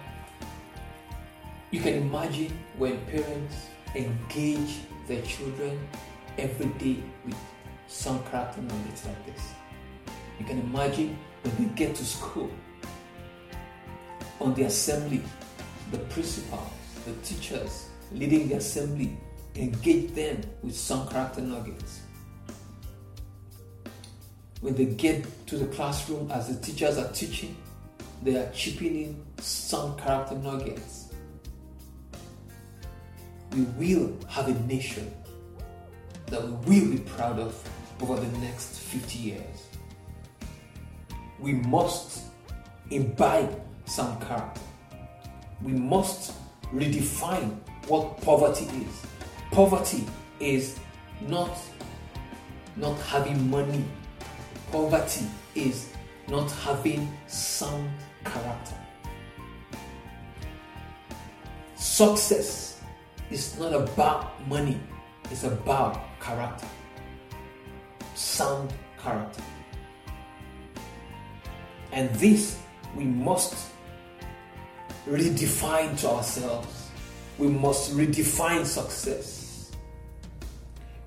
[1.70, 5.78] you can imagine when parents engage their children
[6.38, 7.36] every day with
[7.86, 9.52] sound character nuggets like this.
[10.38, 12.50] You can imagine when they get to school,
[14.40, 15.22] on the assembly,
[15.90, 16.72] the principal,
[17.04, 19.16] the teachers leading the assembly
[19.54, 22.00] engage them with sound character nuggets.
[24.60, 27.56] When they get to the classroom as the teachers are teaching,
[28.22, 31.08] they are chipping in sound character nuggets.
[33.52, 35.12] We will have a nation
[36.26, 37.56] that we will be proud of
[38.02, 39.66] over the next 50 years.
[41.38, 42.22] We must
[42.90, 44.60] imbibe sound character.
[45.62, 46.32] We must
[46.72, 47.56] redefine
[47.88, 49.06] what poverty is.
[49.50, 50.06] Poverty
[50.38, 50.78] is
[51.22, 51.58] not
[52.76, 53.84] not having money.
[54.70, 55.92] Poverty is
[56.28, 57.90] not having sound
[58.24, 58.76] character.
[61.74, 62.80] Success
[63.30, 64.78] is not about money,
[65.30, 66.66] it's about character.
[68.14, 69.42] Sound character.
[71.92, 72.58] And this
[72.94, 73.56] we must
[75.08, 76.90] redefine to ourselves.
[77.38, 79.72] We must redefine success.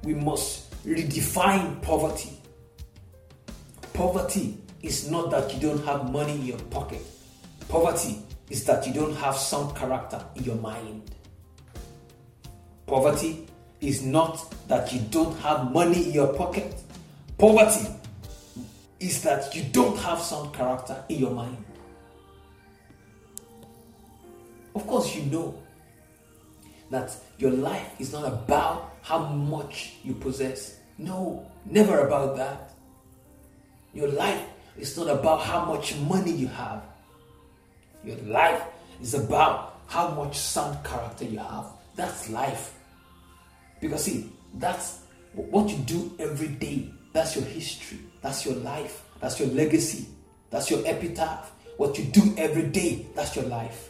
[0.04, 2.43] We must redefine poverty.
[3.94, 7.02] Poverty is not that you don't have money in your pocket.
[7.70, 8.18] Poverty
[8.50, 11.12] is that you don't have sound character in your mind.
[12.88, 13.48] Poverty
[13.82, 16.76] is not that you don't have money in your pocket.
[17.38, 17.88] Poverty
[19.00, 21.64] is that you don't have sound character in your mind.
[24.76, 25.62] Of course, you know
[26.90, 30.78] that your life is not about how much you possess.
[30.98, 32.73] No, never about that.
[33.94, 34.42] Your life
[34.78, 36.84] is not about how much money you have.
[38.04, 38.64] Your life
[39.02, 41.68] is about how much sound character you have.
[41.96, 42.74] That's life.
[43.80, 45.00] Because, see, that's
[45.34, 46.90] what you do every day.
[47.12, 48.00] That's your history.
[48.22, 49.04] That's your life.
[49.20, 50.08] That's your legacy.
[50.50, 51.52] That's your epitaph.
[51.78, 53.90] What you do every day, that's your life.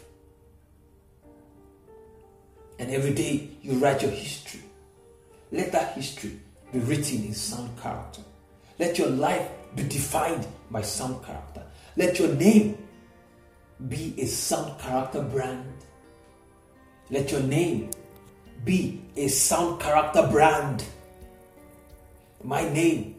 [2.80, 4.62] And every day you write your history.
[5.52, 6.40] Let that history
[6.72, 8.22] be written in sound character.
[8.80, 11.64] Let your life be defined by sound character.
[11.96, 12.78] Let your name
[13.88, 15.74] be a sound character brand.
[17.10, 17.90] Let your name
[18.64, 20.84] be a sound character brand.
[22.44, 23.16] My name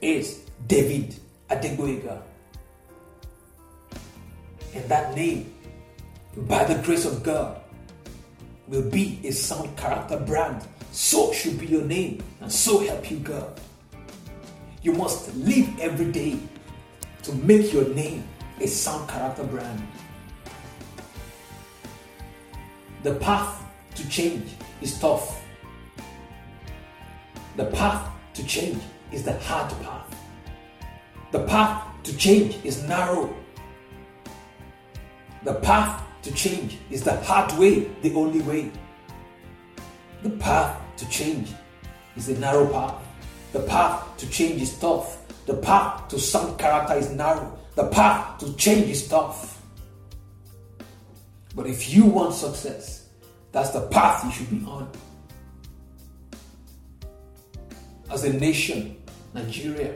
[0.00, 1.16] is David
[1.50, 2.20] Adegboyega.
[4.74, 5.52] And that name,
[6.36, 7.60] by the grace of God,
[8.66, 10.66] will be a sound character brand.
[10.90, 13.60] So should be your name, and so help you God.
[14.84, 16.38] You must live every day
[17.22, 18.28] to make your name
[18.60, 19.82] a sound character brand.
[23.02, 23.64] The path
[23.94, 24.50] to change
[24.82, 25.42] is tough.
[27.56, 30.14] The path to change is the hard path.
[31.32, 33.34] The path to change is narrow.
[35.44, 38.70] The path to change is the hard way, the only way.
[40.22, 41.54] The path to change
[42.16, 43.03] is the narrow path.
[43.54, 45.16] The path to change is tough.
[45.46, 47.56] The path to sound character is narrow.
[47.76, 49.62] The path to change is tough.
[51.54, 53.06] But if you want success,
[53.52, 54.90] that's the path you should be on.
[58.10, 58.96] As a nation,
[59.34, 59.94] Nigeria,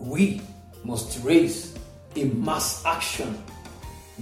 [0.00, 0.40] we
[0.84, 1.76] must raise
[2.16, 3.36] a mass action.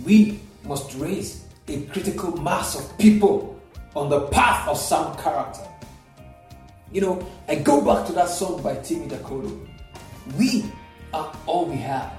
[0.05, 3.61] We must raise a critical mass of people
[3.95, 5.63] on the path of sound character.
[6.97, 9.69] You know, I go back to that song by Timi Dakolo.
[10.39, 10.65] We
[11.13, 12.11] are all we have.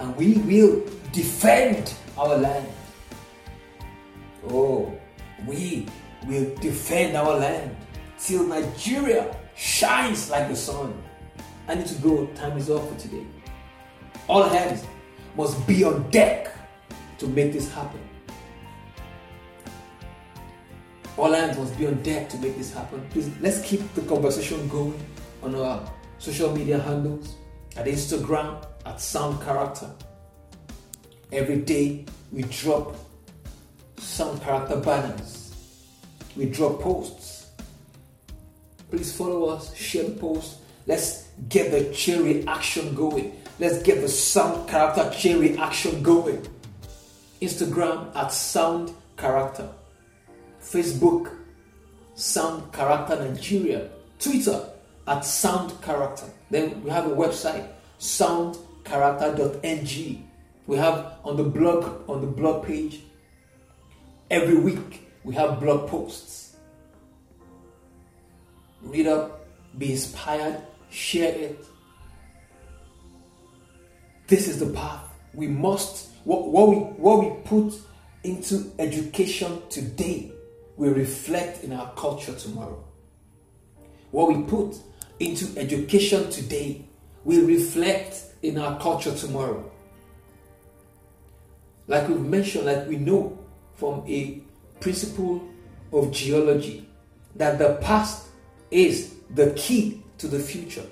[0.00, 2.66] And we will defend our land.
[4.48, 4.92] Oh,
[5.46, 5.86] we
[6.26, 7.76] will defend our land
[8.18, 10.92] till Nigeria shines like the sun.
[11.68, 12.26] I need to go.
[12.34, 13.24] Time is up for today.
[14.26, 14.82] All hands
[15.36, 16.52] must be on deck
[17.18, 18.01] to make this happen.
[21.18, 23.06] All hands must be on deck to make this happen.
[23.10, 24.98] Please, let's keep the conversation going
[25.42, 25.82] on our
[26.18, 27.34] social media handles
[27.76, 29.90] at Instagram at Sound Character.
[31.30, 32.96] Every day we drop
[33.98, 35.54] Sound Character banners,
[36.36, 37.50] we drop posts.
[38.90, 40.58] Please follow us, share the post.
[40.86, 43.40] Let's get the cherry action going.
[43.58, 46.46] Let's get the Sound Character cherry action going.
[47.40, 49.68] Instagram at Sound Character.
[50.62, 51.36] Facebook,
[52.14, 53.90] Sound Character Nigeria.
[54.18, 54.72] Twitter,
[55.06, 56.26] at Sound Character.
[56.50, 57.66] Then we have a website,
[57.98, 60.28] soundcharacter.ng.
[60.66, 63.00] We have on the blog, on the blog page,
[64.30, 66.54] every week we have blog posts.
[68.80, 69.44] Read up,
[69.78, 70.60] be inspired,
[70.90, 71.64] share it.
[74.28, 75.02] This is the path.
[75.34, 77.74] We must, what, what, we, what we put
[78.22, 80.30] into education today
[80.76, 82.82] will reflect in our culture tomorrow.
[84.10, 84.76] What we put
[85.20, 86.84] into education today
[87.24, 89.70] will reflect in our culture tomorrow.
[91.86, 93.38] Like we've mentioned, like we know
[93.74, 94.40] from a
[94.80, 95.42] principle
[95.92, 96.88] of geology,
[97.36, 98.28] that the past
[98.70, 100.86] is the key to the future.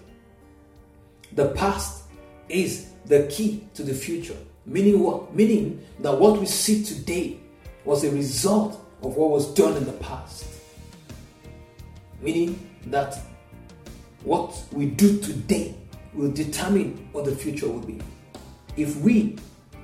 [1.33, 2.05] The past
[2.49, 4.37] is the key to the future.
[4.67, 5.35] Meaning what?
[5.35, 7.39] Meaning that what we see today
[7.85, 10.47] was a result of what was done in the past.
[12.21, 13.19] Meaning that
[14.25, 15.75] what we do today
[16.13, 17.99] will determine what the future will be.
[18.77, 19.37] If we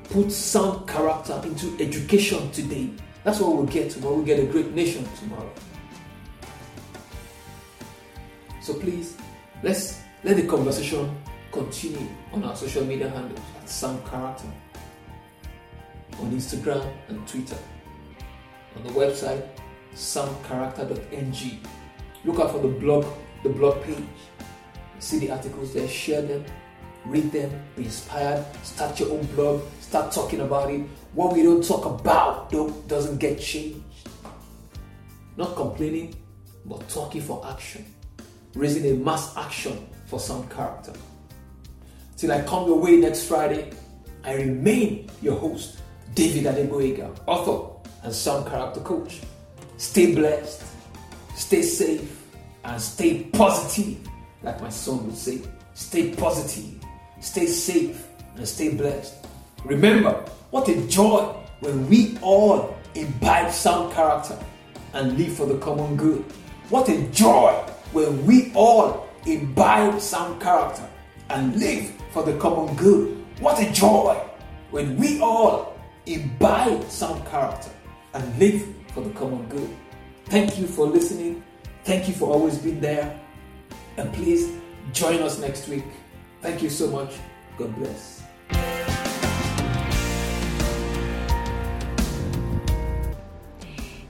[0.05, 2.91] put sound character into education today,
[3.25, 4.17] that's what we'll get tomorrow.
[4.17, 5.51] We'll get a great nation tomorrow.
[8.61, 9.17] So please,
[9.63, 11.17] let's let the conversation
[11.53, 14.49] continue on our social media handles at Sound Character
[16.21, 17.57] on Instagram and Twitter.
[18.77, 19.43] On the website
[19.95, 21.61] soundcharacter.ng.
[22.25, 23.07] Look out for the blog,
[23.43, 23.97] the blog page.
[24.99, 26.45] See the articles there, share them,
[27.05, 30.83] read them, be inspired, start your own blog, start talking about it.
[31.15, 33.81] What we don't talk about though doesn't get changed.
[35.37, 36.15] Not complaining,
[36.65, 37.85] but talking for action.
[38.55, 40.93] Raising a mass action for sound character.
[42.17, 43.71] Till I come your way next Friday,
[44.25, 45.79] I remain your host,
[46.15, 49.21] David Adegboyega, author and sound character coach.
[49.79, 50.63] Stay blessed,
[51.35, 52.23] stay safe,
[52.65, 53.99] and stay positive,
[54.43, 55.41] like my son would say.
[55.75, 56.83] Stay positive,
[57.21, 59.27] stay safe, and stay blessed.
[59.65, 60.13] Remember,
[60.51, 64.39] what a joy when we all imbibe sound character
[64.95, 66.25] and live for the common good.
[66.71, 67.53] What a joy
[67.93, 70.89] when we all imbibe sound character
[71.31, 73.25] and live for the common good.
[73.41, 74.19] What a joy
[74.71, 75.77] when we all
[76.07, 77.71] imbibe sound character
[78.17, 79.69] and live for the common good.
[80.25, 81.45] Thank you for listening.
[81.85, 83.21] Thank you for always being there.
[83.99, 84.53] And please
[84.93, 85.85] join us next week.
[86.41, 87.15] Thank you so much.
[87.59, 88.23] God bless.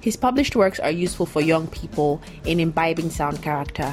[0.01, 3.93] His published works are useful for young people in imbibing sound character,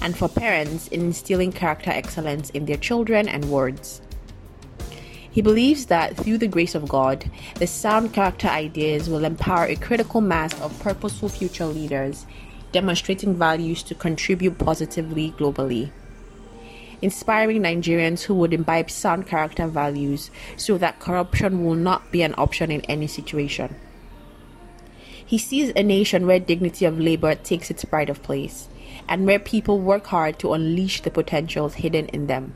[0.00, 4.00] and for parents in instilling character excellence in their children and wards.
[5.32, 9.76] He believes that through the grace of God, the sound character ideas will empower a
[9.76, 12.26] critical mass of purposeful future leaders,
[12.70, 15.90] demonstrating values to contribute positively globally.
[17.00, 22.34] Inspiring Nigerians who would imbibe sound character values so that corruption will not be an
[22.36, 23.74] option in any situation.
[25.24, 28.68] He sees a nation where dignity of labor takes its pride of place,
[29.08, 32.52] and where people work hard to unleash the potentials hidden in them.